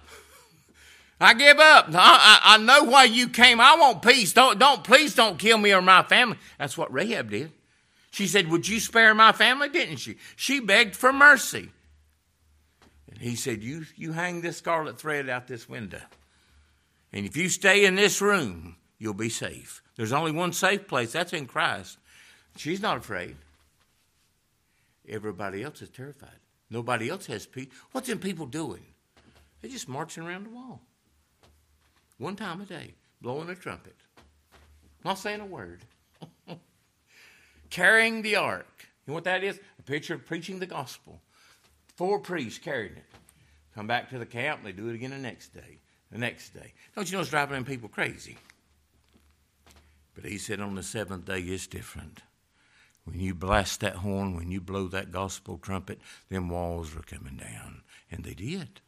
I 1.19 1.33
give 1.33 1.59
up. 1.59 1.87
I, 1.89 1.93
I, 1.95 2.55
I, 2.55 2.57
know 2.57 2.83
why 2.83 3.03
you 3.03 3.27
came. 3.27 3.59
I 3.59 3.75
want 3.75 4.01
peace. 4.01 4.31
Don't, 4.31 4.57
don't, 4.57 4.83
please 4.83 5.15
don't 5.15 5.37
kill 5.37 5.57
me 5.57 5.73
or 5.73 5.81
my 5.81 6.03
family. 6.03 6.37
That's 6.57 6.77
what 6.77 6.93
Rahab 6.93 7.29
did. 7.29 7.51
She 8.11 8.25
said, 8.25 8.49
Would 8.49 8.67
you 8.67 8.79
spare 8.79 9.13
my 9.13 9.33
family? 9.33 9.67
Didn't 9.67 9.97
she? 9.97 10.17
She 10.35 10.59
begged 10.59 10.95
for 10.95 11.11
mercy. 11.11 11.71
And 13.11 13.19
he 13.19 13.35
said, 13.35 13.61
You, 13.61 13.85
you 13.95 14.13
hang 14.13 14.41
this 14.41 14.57
scarlet 14.57 14.99
thread 14.99 15.27
out 15.27 15.47
this 15.47 15.67
window. 15.67 16.01
And 17.11 17.25
if 17.25 17.35
you 17.35 17.49
stay 17.49 17.85
in 17.85 17.95
this 17.95 18.21
room, 18.21 18.77
you'll 18.97 19.13
be 19.13 19.29
safe. 19.29 19.81
There's 19.97 20.13
only 20.13 20.31
one 20.31 20.53
safe 20.53 20.87
place, 20.87 21.11
that's 21.11 21.33
in 21.33 21.47
Christ. 21.47 21.97
She's 22.55 22.81
not 22.81 22.97
afraid. 22.97 23.35
Everybody 25.07 25.63
else 25.63 25.81
is 25.81 25.89
terrified. 25.89 26.39
Nobody 26.69 27.09
else 27.09 27.25
has 27.27 27.45
peace. 27.45 27.69
What's 27.91 28.07
them 28.07 28.19
people 28.19 28.45
doing? 28.45 28.83
They're 29.61 29.71
just 29.71 29.87
marching 29.87 30.23
around 30.23 30.45
the 30.45 30.51
wall. 30.51 30.81
One 32.17 32.35
time 32.35 32.61
a 32.61 32.65
day, 32.65 32.93
blowing 33.21 33.49
a 33.49 33.55
trumpet. 33.55 33.95
Not 35.05 35.19
saying 35.19 35.39
a 35.39 35.45
word. 35.45 35.81
Carrying 37.69 38.21
the 38.21 38.35
ark. 38.35 38.65
You 38.79 39.11
know 39.11 39.13
what 39.13 39.23
that 39.23 39.43
is? 39.43 39.59
A 39.79 39.83
picture 39.83 40.15
of 40.15 40.25
preaching 40.25 40.59
the 40.59 40.65
gospel. 40.65 41.21
Four 41.95 42.19
priests 42.19 42.59
carrying 42.59 42.95
it. 42.97 43.05
Come 43.73 43.87
back 43.87 44.09
to 44.09 44.19
the 44.19 44.25
camp, 44.25 44.59
and 44.59 44.67
they 44.67 44.71
do 44.71 44.89
it 44.89 44.95
again 44.95 45.11
the 45.11 45.17
next 45.17 45.53
day. 45.53 45.79
The 46.11 46.17
next 46.17 46.49
day. 46.49 46.73
Don't 46.95 47.09
you 47.09 47.15
know 47.15 47.21
it's 47.21 47.29
driving 47.29 47.55
them 47.55 47.65
people 47.65 47.89
crazy? 47.89 48.37
But 50.13 50.25
he 50.25 50.37
said 50.37 50.59
on 50.59 50.75
the 50.75 50.83
seventh 50.83 51.25
day 51.25 51.39
it's 51.41 51.67
different. 51.67 52.21
When 53.07 53.19
you 53.19 53.33
blast 53.33 53.79
that 53.79 53.95
horn, 53.95 54.35
when 54.35 54.51
you 54.51 54.61
blow 54.61 54.87
that 54.89 55.11
gospel 55.11 55.57
trumpet, 55.57 55.99
them 56.29 56.49
walls 56.49 56.95
are 56.95 57.01
coming 57.01 57.37
down. 57.37 57.81
And 58.11 58.23
they 58.23 58.33
did. 58.33 58.81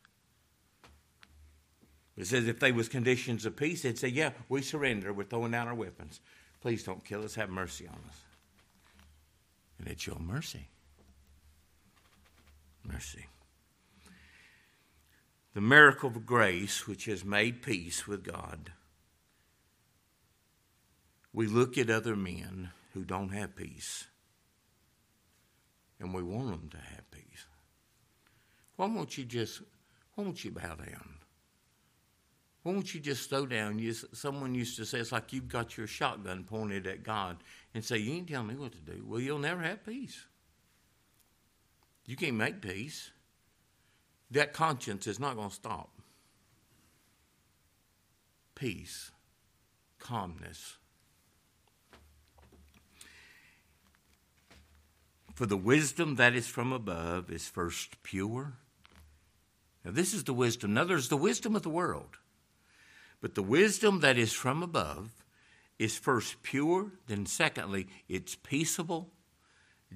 It 2.18 2.28
says 2.28 2.48
if 2.48 2.60
they 2.60 2.72
was 2.72 2.90
conditions 2.90 3.46
of 3.46 3.56
peace, 3.56 3.82
they'd 3.82 3.98
say, 3.98 4.10
yeah, 4.10 4.32
we 4.50 4.62
surrender. 4.62 5.14
We're 5.14 5.24
throwing 5.24 5.52
down 5.52 5.68
our 5.68 5.76
weapons. 5.76 6.20
Please 6.62 6.84
don't 6.84 7.04
kill 7.06 7.24
us. 7.24 7.36
Have 7.36 7.50
mercy 7.50 7.88
on 7.88 7.96
us. 7.96 8.18
And 9.80 9.88
it's 9.88 10.06
your 10.06 10.20
mercy. 10.20 10.68
Mercy. 12.84 13.26
The 15.54 15.62
miracle 15.62 16.10
of 16.10 16.26
grace, 16.26 16.88
which 16.88 17.06
has 17.06 17.24
made 17.24 17.62
peace 17.62 18.06
with 18.06 18.24
God 18.24 18.72
we 21.34 21.48
look 21.48 21.78
at 21.78 21.90
other 21.90 22.16
men 22.16 22.72
who 22.94 23.04
don't 23.04 23.30
have 23.30 23.56
peace 23.56 24.08
and 26.00 26.14
we 26.14 26.24
want 26.24 26.50
them 26.50 26.70
to 26.72 26.78
have 26.78 27.12
peace. 27.12 27.46
Why 28.76 28.88
won't 28.88 29.18
you 29.18 29.26
just, 29.26 29.62
why 30.16 30.24
won't 30.24 30.44
you 30.44 30.52
bow 30.52 30.76
down? 30.76 31.20
Why 32.64 32.74
won't 32.74 32.94
you 32.94 33.00
just 33.00 33.30
slow 33.30 33.46
down? 33.46 33.80
You, 33.80 33.94
someone 33.94 34.56
used 34.56 34.78
to 34.78 34.86
say 34.86 35.00
it's 35.00 35.12
like 35.12 35.32
you've 35.32 35.48
got 35.48 35.78
your 35.78 35.88
shotgun 35.88 36.44
pointed 36.44 36.88
at 36.88 37.04
God 37.04 37.38
and 37.74 37.84
say, 37.84 37.98
You 37.98 38.14
ain't 38.14 38.28
telling 38.28 38.48
me 38.48 38.56
what 38.56 38.74
to 38.74 38.80
do. 38.80 39.04
Well, 39.06 39.20
you'll 39.20 39.40
never 39.40 39.62
have 39.62 39.86
peace. 39.86 40.26
You 42.06 42.16
can't 42.16 42.36
make 42.36 42.62
peace. 42.62 43.12
That 44.32 44.54
conscience 44.54 45.08
is 45.08 45.20
not 45.20 45.36
going 45.36 45.50
to 45.50 45.56
stop. 45.56 45.90
Peace, 48.56 49.12
calmness, 50.00 50.79
For 55.40 55.46
the 55.46 55.56
wisdom 55.56 56.16
that 56.16 56.36
is 56.36 56.48
from 56.48 56.74
above 56.74 57.32
is 57.32 57.48
first 57.48 58.04
pure. 58.04 58.56
Now, 59.86 59.92
this 59.92 60.14
is 60.14 60.26
the 60.26 60.34
wisdom. 60.34 60.74
Now, 60.74 60.84
there's 60.84 61.08
the 61.08 61.16
wisdom 61.16 61.56
of 61.56 61.64
the 61.64 61.70
world. 61.70 62.18
But 63.22 63.36
the 63.36 63.42
wisdom 63.42 64.02
that 64.02 64.18
is 64.18 64.34
from 64.34 64.62
above 64.62 65.12
is 65.78 65.98
first 65.98 66.44
pure, 66.44 66.92
then, 67.08 67.26
secondly, 67.26 67.88
it's 68.10 68.36
peaceable, 68.36 69.12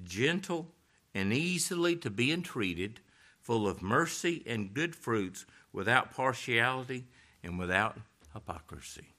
gentle, 0.02 0.72
and 1.14 1.30
easily 1.30 1.94
to 1.96 2.08
be 2.08 2.32
entreated, 2.32 3.00
full 3.38 3.68
of 3.68 3.82
mercy 3.82 4.42
and 4.46 4.72
good 4.72 4.96
fruits, 4.96 5.44
without 5.74 6.10
partiality 6.10 7.04
and 7.42 7.58
without 7.58 7.98
hypocrisy. 8.32 9.12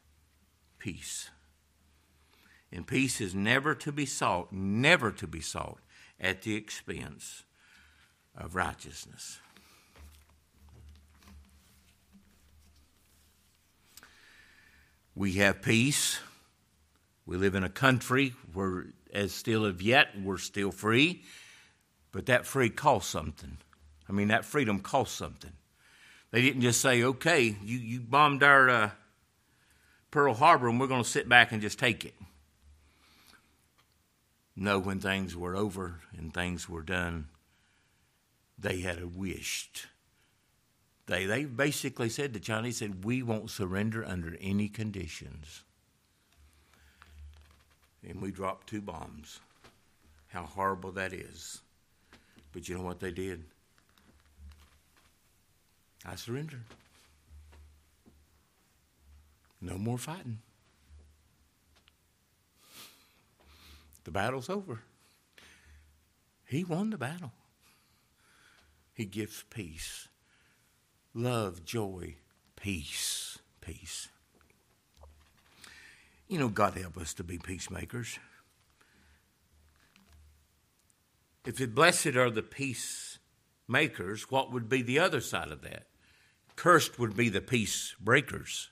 Peace. 0.80 1.30
And 2.71 2.88
peace 2.88 3.21
is 3.21 3.36
never 3.36 3.76
to 3.76 3.91
be 3.91 4.07
sought, 4.07 4.51
never 4.51 5.11
to 5.11 5.28
be 5.28 5.39
sought 5.39 5.78
at 6.20 6.41
the 6.41 6.55
expense 6.55 7.43
of 8.38 8.55
righteousness. 8.55 9.39
We 15.16 15.34
have 15.34 15.61
peace. 15.61 16.20
We 17.26 17.38
live 17.38 17.55
in 17.55 17.63
a 17.63 17.70
country 17.70 18.34
where, 18.53 18.88
as 19.13 19.32
still 19.34 19.66
of 19.66 19.82
yet, 19.82 20.09
we're 20.22 20.38
still 20.38 20.72
free, 20.72 21.24
but 22.11 22.26
that 22.26 22.45
free 22.45 22.70
costs 22.70 23.11
something. 23.11 23.57
I 24.09 24.11
mean, 24.11 24.28
that 24.28 24.45
freedom 24.45 24.80
costs 24.80 25.18
something. 25.18 25.53
They 26.32 26.41
didn't 26.41 26.61
just 26.61 26.82
say, 26.82 27.01
okay, 27.01 27.55
you, 27.63 27.78
you 27.78 28.01
bombed 28.01 28.43
our 28.43 28.70
uh, 28.70 28.89
Pearl 30.11 30.34
Harbor 30.34 30.68
and 30.68 30.80
we're 30.80 30.88
going 30.88 31.03
to 31.03 31.09
sit 31.09 31.30
back 31.30 31.53
and 31.53 31.61
just 31.61 31.80
take 31.80 32.03
it 32.03 32.13
know 34.56 34.80
when 34.80 34.99
things 34.99 35.36
were 35.36 35.56
over 35.56 35.99
and 36.18 36.34
things 36.34 36.70
were 36.70 36.82
done, 36.82 37.28
they 38.58 38.80
had 38.80 39.16
wished. 39.16 39.88
They, 41.08 41.26
they 41.26 41.45
basically 41.45 42.10
said, 42.10 42.34
the 42.34 42.39
Chinese 42.39 42.78
said, 42.78 43.03
we 43.03 43.22
won't 43.22 43.51
surrender 43.51 44.03
under 44.06 44.38
any 44.41 44.70
conditions. 44.70 45.64
And 48.08 48.22
we 48.22 48.32
dropped 48.32 48.68
two 48.68 48.82
bombs. 48.82 49.39
How 50.28 50.43
horrible 50.43 50.91
that 50.93 51.14
is. 51.14 51.62
But 52.53 52.68
you 52.68 52.78
know 52.78 52.84
what 52.84 52.99
they 52.99 53.12
did? 53.12 53.43
I 56.06 56.16
surrender. 56.16 56.60
No 59.62 59.78
more 59.78 59.97
fighting. 59.97 60.39
The 64.06 64.12
battle's 64.12 64.49
over. 64.49 64.82
He 66.45 66.64
won 66.64 66.91
the 66.91 66.97
battle. 66.97 67.34
He 68.93 69.06
gives 69.06 69.43
peace, 69.49 70.08
love, 71.14 71.66
joy, 71.66 72.16
peace, 72.56 73.39
peace. 73.60 74.08
You 76.30 76.39
know, 76.39 76.47
God 76.47 76.76
help 76.76 76.97
us 76.97 77.14
to 77.16 77.24
be 77.24 77.38
peacemakers. 77.38 78.18
If 81.45 81.60
it 81.60 81.76
blessed 81.76 82.16
are 82.16 82.30
the 82.30 82.41
peacemakers, 82.41 84.32
what 84.32 84.51
would 84.51 84.70
be 84.70 84.82
the 84.82 84.99
other 84.99 85.20
side 85.20 85.51
of 85.51 85.62
that? 85.64 85.88
Cursed 86.56 86.97
would 86.97 87.18
be 87.18 87.30
the 87.30 87.41
peace 87.41 87.95
breakers. 87.99 88.70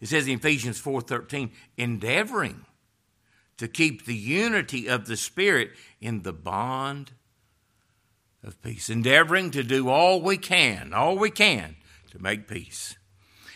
It 0.00 0.08
says 0.08 0.26
in 0.26 0.38
Ephesians 0.38 0.80
4:13, 0.80 1.52
endeavoring 1.76 2.64
to 3.58 3.68
keep 3.68 4.04
the 4.04 4.14
unity 4.14 4.88
of 4.88 5.06
the 5.06 5.16
Spirit 5.16 5.70
in 6.00 6.22
the 6.22 6.32
bond 6.32 7.12
of 8.42 8.60
peace, 8.62 8.90
endeavoring 8.90 9.50
to 9.52 9.62
do 9.62 9.88
all 9.88 10.20
we 10.20 10.36
can, 10.36 10.92
all 10.92 11.16
we 11.16 11.30
can 11.30 11.76
to 12.10 12.20
make 12.20 12.48
peace. 12.48 12.96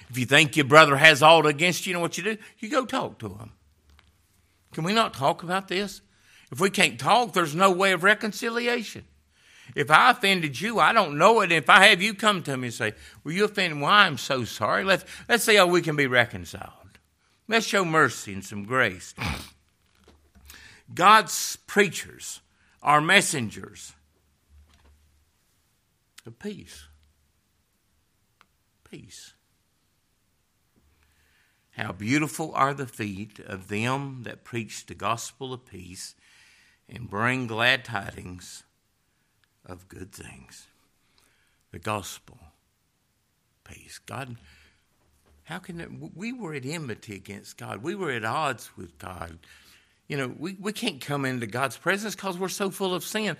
If 0.08 0.16
you 0.16 0.26
think 0.26 0.56
your 0.56 0.66
brother 0.66 0.96
has 0.96 1.22
aught 1.22 1.46
against 1.46 1.84
you, 1.84 1.90
you 1.90 1.94
know 1.94 2.00
what 2.00 2.16
you 2.16 2.24
do? 2.24 2.36
You 2.58 2.68
go 2.68 2.84
talk 2.84 3.18
to 3.18 3.28
him. 3.28 3.52
Can 4.72 4.84
we 4.84 4.92
not 4.92 5.14
talk 5.14 5.42
about 5.42 5.68
this? 5.68 6.00
If 6.52 6.60
we 6.60 6.70
can't 6.70 7.00
talk, 7.00 7.32
there's 7.32 7.54
no 7.54 7.72
way 7.72 7.92
of 7.92 8.04
reconciliation. 8.04 9.04
If 9.74 9.90
I 9.90 10.12
offended 10.12 10.60
you, 10.60 10.78
I 10.78 10.92
don't 10.92 11.18
know 11.18 11.40
it. 11.40 11.50
If 11.50 11.68
I 11.68 11.86
have 11.86 12.00
you 12.00 12.14
come 12.14 12.42
to 12.44 12.56
me 12.56 12.68
and 12.68 12.74
say, 12.74 12.92
Well, 13.24 13.34
you 13.34 13.44
offended 13.44 13.80
Well, 13.80 13.90
I'm 13.90 14.16
so 14.16 14.44
sorry. 14.44 14.84
Let's, 14.84 15.04
let's 15.28 15.44
see 15.44 15.56
how 15.56 15.66
we 15.66 15.82
can 15.82 15.96
be 15.96 16.06
reconciled. 16.06 16.72
Let's 17.48 17.66
show 17.66 17.84
mercy 17.84 18.32
and 18.32 18.44
some 18.44 18.64
grace. 18.64 19.14
God's 20.94 21.56
preachers 21.66 22.40
are 22.82 23.00
messengers 23.00 23.92
of 26.24 26.38
peace. 26.38 26.84
Peace. 28.88 29.34
How 31.72 31.92
beautiful 31.92 32.52
are 32.54 32.72
the 32.72 32.86
feet 32.86 33.38
of 33.38 33.68
them 33.68 34.22
that 34.22 34.44
preach 34.44 34.86
the 34.86 34.94
gospel 34.94 35.52
of 35.52 35.66
peace 35.66 36.14
and 36.88 37.10
bring 37.10 37.46
glad 37.46 37.84
tidings 37.84 38.62
of 39.64 39.88
good 39.88 40.12
things. 40.12 40.68
The 41.72 41.78
gospel, 41.78 42.38
peace. 43.64 43.98
God, 43.98 44.36
how 45.44 45.58
can 45.58 45.80
it, 45.80 45.90
we 46.14 46.32
were 46.32 46.54
at 46.54 46.64
enmity 46.64 47.16
against 47.16 47.58
God? 47.58 47.82
We 47.82 47.94
were 47.94 48.12
at 48.12 48.24
odds 48.24 48.76
with 48.76 48.98
God. 48.98 49.38
You 50.08 50.16
know, 50.16 50.34
we, 50.38 50.56
we 50.60 50.72
can't 50.72 51.00
come 51.00 51.24
into 51.24 51.46
God's 51.46 51.76
presence 51.76 52.14
because 52.14 52.38
we're 52.38 52.48
so 52.48 52.70
full 52.70 52.94
of 52.94 53.04
sin. 53.04 53.36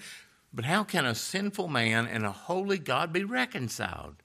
But 0.52 0.64
how 0.64 0.84
can 0.84 1.04
a 1.04 1.14
sinful 1.14 1.68
man 1.68 2.06
and 2.06 2.24
a 2.24 2.32
holy 2.32 2.78
God 2.78 3.12
be 3.12 3.24
reconciled? 3.24 4.16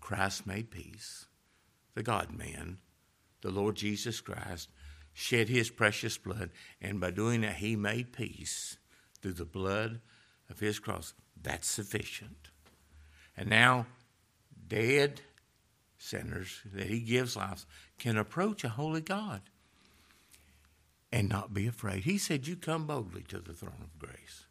Christ 0.00 0.46
made 0.46 0.70
peace. 0.70 1.26
The 1.94 2.02
God 2.02 2.36
man 2.36 2.78
the 3.42 3.50
Lord 3.50 3.76
Jesus 3.76 4.20
Christ 4.20 4.70
shed 5.12 5.48
his 5.48 5.68
precious 5.68 6.16
blood, 6.16 6.50
and 6.80 6.98
by 6.98 7.10
doing 7.10 7.42
that, 7.42 7.56
he 7.56 7.76
made 7.76 8.12
peace 8.12 8.78
through 9.20 9.34
the 9.34 9.44
blood 9.44 10.00
of 10.48 10.60
his 10.60 10.78
cross. 10.78 11.12
That's 11.40 11.68
sufficient. 11.68 12.48
And 13.36 13.50
now, 13.50 13.86
dead 14.68 15.20
sinners 15.98 16.62
that 16.72 16.86
he 16.86 17.00
gives 17.00 17.36
life 17.36 17.66
can 17.98 18.16
approach 18.16 18.64
a 18.64 18.70
holy 18.70 19.00
God 19.00 19.42
and 21.12 21.28
not 21.28 21.52
be 21.52 21.66
afraid. 21.66 22.04
He 22.04 22.18
said, 22.18 22.46
You 22.46 22.56
come 22.56 22.86
boldly 22.86 23.22
to 23.28 23.38
the 23.38 23.52
throne 23.52 23.82
of 23.82 23.98
grace. 23.98 24.46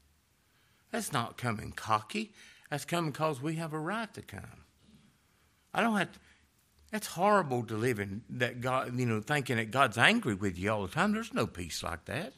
That's 0.91 1.12
not 1.12 1.38
coming 1.38 1.72
cocky. 1.72 2.34
That's 2.70 2.86
coming 2.86 3.12
because 3.12 3.41
we 3.41 3.55
have 3.55 3.74
a 3.74 3.80
right 3.80 4.14
to 4.14 4.22
come. 4.22 4.66
I 5.74 5.82
don't 5.82 5.97
have 5.97 6.12
to, 6.12 6.20
that's 6.91 7.07
horrible 7.07 7.64
to 7.64 7.76
live 7.76 7.99
in 7.99 8.22
that 8.30 8.62
God, 8.62 8.97
you 8.97 9.05
know, 9.05 9.22
thinking 9.22 9.57
that 9.57 9.72
God's 9.72 9.97
angry 9.97 10.36
with 10.36 10.57
you 10.57 10.72
all 10.72 10.84
the 10.84 10.93
time. 10.93 11.14
There's 11.14 11.34
no 11.34 11.47
peace 11.47 11.82
like 11.82 12.05
that. 12.05 12.34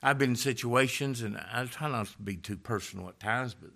I've 0.00 0.18
been 0.18 0.30
in 0.30 0.36
situations, 0.36 1.22
and 1.22 1.36
I 1.52 1.64
try 1.66 1.88
not 1.90 2.06
to 2.06 2.22
be 2.22 2.36
too 2.36 2.56
personal 2.56 3.08
at 3.08 3.18
times, 3.18 3.54
but 3.54 3.70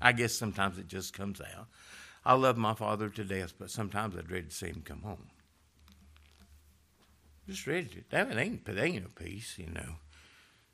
I 0.00 0.12
guess 0.12 0.34
sometimes 0.34 0.78
it 0.78 0.88
just 0.88 1.14
comes 1.14 1.40
out. 1.40 1.68
I 2.24 2.34
love 2.34 2.58
my 2.58 2.74
father 2.74 3.08
to 3.08 3.24
death, 3.24 3.54
but 3.58 3.70
sometimes 3.70 4.14
I 4.14 4.20
dread 4.20 4.50
to 4.50 4.54
see 4.54 4.66
him 4.66 4.82
come 4.84 5.00
home. 5.00 5.28
Just 7.48 7.66
ready 7.66 7.86
to. 7.86 8.04
That 8.10 8.36
ain't, 8.36 8.64
that 8.66 8.78
ain't 8.78 9.02
no 9.02 9.08
peace, 9.14 9.54
you 9.56 9.66
know. 9.72 9.96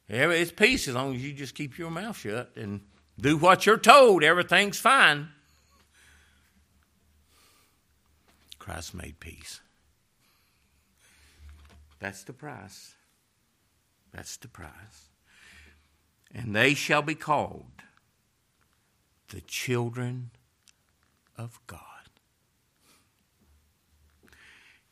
Yeah, 0.08 0.30
it's 0.30 0.52
peace 0.52 0.88
as 0.88 0.94
long 0.94 1.14
as 1.14 1.24
you 1.24 1.32
just 1.32 1.54
keep 1.54 1.78
your 1.78 1.90
mouth 1.90 2.16
shut 2.16 2.50
and 2.56 2.80
do 3.18 3.36
what 3.36 3.64
you're 3.64 3.78
told. 3.78 4.24
Everything's 4.24 4.78
fine. 4.78 5.28
Christ 8.58 8.94
made 8.94 9.20
peace. 9.20 9.60
That's 12.00 12.24
the 12.24 12.32
price. 12.32 12.94
That's 14.12 14.36
the 14.36 14.48
price. 14.48 15.10
And 16.34 16.56
they 16.56 16.74
shall 16.74 17.02
be 17.02 17.14
called 17.14 17.70
the 19.28 19.40
children 19.42 20.30
of 21.38 21.60
God. 21.66 21.93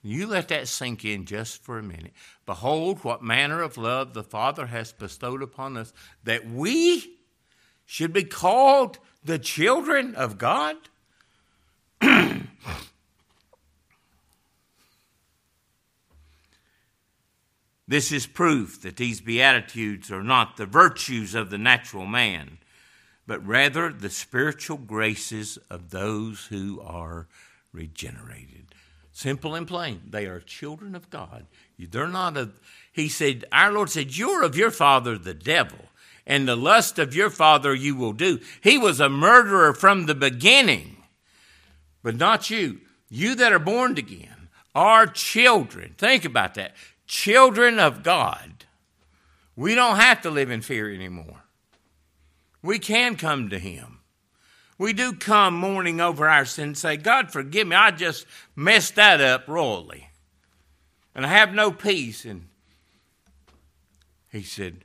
You 0.02 0.26
let 0.26 0.48
that 0.48 0.66
sink 0.66 1.04
in 1.04 1.24
just 1.26 1.62
for 1.62 1.78
a 1.78 1.82
minute. 1.82 2.12
Behold, 2.44 3.04
what 3.04 3.22
manner 3.22 3.62
of 3.62 3.78
love 3.78 4.14
the 4.14 4.24
Father 4.24 4.66
has 4.66 4.92
bestowed 4.92 5.42
upon 5.42 5.76
us, 5.76 5.92
that 6.24 6.48
we 6.48 7.18
should 7.84 8.12
be 8.12 8.24
called 8.24 8.98
the 9.24 9.38
children 9.38 10.14
of 10.14 10.38
God. 10.38 10.76
This 17.92 18.10
is 18.10 18.26
proof 18.26 18.80
that 18.80 18.96
these 18.96 19.20
Beatitudes 19.20 20.10
are 20.10 20.22
not 20.22 20.56
the 20.56 20.64
virtues 20.64 21.34
of 21.34 21.50
the 21.50 21.58
natural 21.58 22.06
man, 22.06 22.56
but 23.26 23.46
rather 23.46 23.92
the 23.92 24.08
spiritual 24.08 24.78
graces 24.78 25.58
of 25.68 25.90
those 25.90 26.46
who 26.46 26.80
are 26.80 27.26
regenerated. 27.70 28.74
Simple 29.12 29.54
and 29.54 29.68
plain. 29.68 30.02
They 30.08 30.26
are 30.26 30.40
children 30.40 30.94
of 30.94 31.10
God. 31.10 31.46
They're 31.78 32.08
not 32.08 32.36
a, 32.36 32.50
he 32.92 33.08
said, 33.08 33.44
our 33.52 33.70
Lord 33.72 33.90
said, 33.90 34.16
You're 34.16 34.42
of 34.42 34.56
your 34.56 34.70
father, 34.70 35.18
the 35.18 35.34
devil, 35.34 35.78
and 36.26 36.48
the 36.48 36.56
lust 36.56 36.98
of 36.98 37.14
your 37.14 37.30
father 37.30 37.74
you 37.74 37.94
will 37.94 38.12
do. 38.12 38.40
He 38.62 38.78
was 38.78 39.00
a 39.00 39.08
murderer 39.08 39.74
from 39.74 40.06
the 40.06 40.14
beginning, 40.14 40.96
but 42.02 42.16
not 42.16 42.50
you. 42.50 42.80
You 43.10 43.34
that 43.34 43.52
are 43.52 43.58
born 43.58 43.98
again 43.98 44.48
are 44.74 45.06
children. 45.06 45.94
Think 45.98 46.24
about 46.24 46.54
that 46.54 46.72
children 47.06 47.78
of 47.78 48.02
God, 48.02 48.64
we 49.54 49.74
don't 49.74 49.96
have 49.96 50.22
to 50.22 50.30
live 50.30 50.50
in 50.50 50.62
fear 50.62 50.92
anymore. 50.92 51.44
We 52.62 52.78
can 52.78 53.16
come 53.16 53.50
to 53.50 53.58
Him. 53.58 53.98
We 54.82 54.92
do 54.92 55.12
come 55.12 55.54
mourning 55.54 56.00
over 56.00 56.28
our 56.28 56.44
sin 56.44 56.64
and 56.64 56.76
say, 56.76 56.96
God, 56.96 57.30
forgive 57.30 57.68
me. 57.68 57.76
I 57.76 57.92
just 57.92 58.26
messed 58.56 58.96
that 58.96 59.20
up 59.20 59.46
royally. 59.46 60.08
And 61.14 61.24
I 61.24 61.28
have 61.28 61.54
no 61.54 61.70
peace. 61.70 62.24
And 62.24 62.48
He 64.32 64.42
said, 64.42 64.84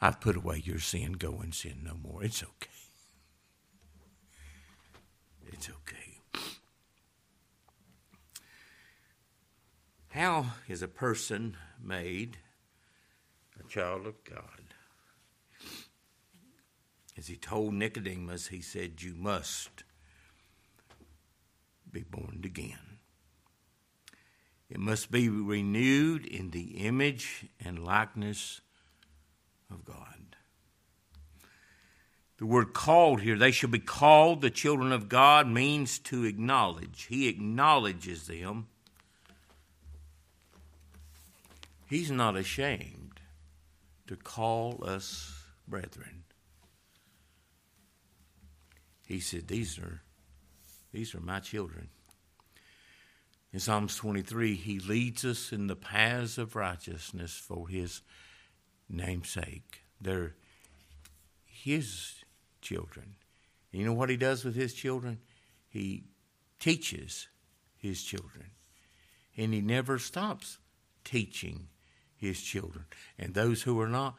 I've 0.00 0.20
put 0.20 0.34
away 0.34 0.60
your 0.64 0.80
sin. 0.80 1.12
Go 1.12 1.38
and 1.40 1.54
sin 1.54 1.82
no 1.84 1.94
more. 1.94 2.24
It's 2.24 2.42
okay. 2.42 2.70
It's 5.52 5.70
okay. 5.70 6.18
How 10.08 10.46
is 10.66 10.82
a 10.82 10.88
person 10.88 11.56
made 11.80 12.38
a 13.64 13.68
child 13.68 14.04
of 14.04 14.24
God? 14.24 14.74
As 17.18 17.26
he 17.26 17.36
told 17.36 17.74
Nicodemus, 17.74 18.46
he 18.46 18.60
said, 18.60 19.02
You 19.02 19.12
must 19.14 19.82
be 21.90 22.02
born 22.02 22.42
again. 22.44 22.98
It 24.70 24.78
must 24.78 25.10
be 25.10 25.28
renewed 25.28 26.24
in 26.24 26.52
the 26.52 26.84
image 26.86 27.46
and 27.58 27.84
likeness 27.84 28.60
of 29.68 29.84
God. 29.84 30.36
The 32.36 32.46
word 32.46 32.72
called 32.72 33.22
here, 33.22 33.36
they 33.36 33.50
shall 33.50 33.70
be 33.70 33.80
called 33.80 34.40
the 34.40 34.50
children 34.50 34.92
of 34.92 35.08
God, 35.08 35.48
means 35.48 35.98
to 36.00 36.24
acknowledge. 36.24 37.06
He 37.08 37.26
acknowledges 37.26 38.28
them 38.28 38.68
He's 41.88 42.10
not 42.10 42.36
ashamed 42.36 43.20
to 44.06 44.16
call 44.16 44.84
us 44.86 45.42
brethren. 45.66 46.24
He 49.08 49.20
said, 49.20 49.48
These 49.48 49.78
are 49.78 50.02
these 50.92 51.14
are 51.14 51.20
my 51.20 51.40
children. 51.40 51.88
In 53.52 53.58
Psalms 53.58 53.96
23, 53.96 54.54
he 54.54 54.78
leads 54.78 55.24
us 55.24 55.52
in 55.52 55.66
the 55.66 55.76
paths 55.76 56.36
of 56.36 56.54
righteousness 56.54 57.32
for 57.32 57.68
his 57.68 58.02
namesake. 58.88 59.80
They're 60.00 60.34
his 61.46 62.16
children. 62.60 63.14
You 63.72 63.86
know 63.86 63.94
what 63.94 64.10
he 64.10 64.16
does 64.18 64.44
with 64.44 64.54
his 64.54 64.74
children? 64.74 65.18
He 65.68 66.04
teaches 66.58 67.28
his 67.76 68.02
children. 68.02 68.50
And 69.36 69.54
he 69.54 69.62
never 69.62 69.98
stops 69.98 70.58
teaching 71.04 71.68
his 72.16 72.42
children. 72.42 72.84
And 73.18 73.32
those 73.32 73.62
who 73.62 73.80
are 73.80 73.88
not, 73.88 74.16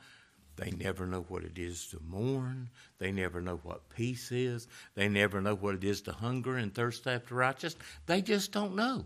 they 0.60 0.72
never 0.72 1.06
know 1.06 1.26
what 1.30 1.46
it 1.46 1.58
is 1.58 1.88
to 1.88 2.02
mourn. 2.06 2.70
They 2.98 3.14
never 3.14 3.40
know 3.40 3.62
what 3.64 3.88
peace 3.90 4.30
is. 4.30 4.68
They 4.94 5.08
never 5.08 5.40
know 5.40 5.56
what 5.56 5.76
it 5.76 5.86
is 5.86 6.02
to 6.02 6.12
hunger 6.12 6.58
and 6.58 6.76
thirst 6.76 7.08
after 7.08 7.36
righteousness. 7.36 7.82
They 8.08 8.22
just 8.22 8.52
don't 8.52 8.76
know. 8.76 9.06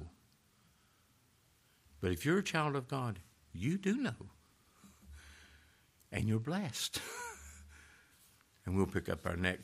But 2.01 2.11
if 2.11 2.25
you're 2.25 2.39
a 2.39 2.43
child 2.43 2.75
of 2.75 2.87
God, 2.87 3.19
you 3.53 3.77
do 3.77 3.97
know. 3.97 4.15
And 6.11 6.27
you're 6.27 6.39
blessed. 6.39 6.99
and 8.65 8.75
we'll 8.75 8.87
pick 8.87 9.07
up 9.07 9.27
our 9.27 9.35
next. 9.35 9.61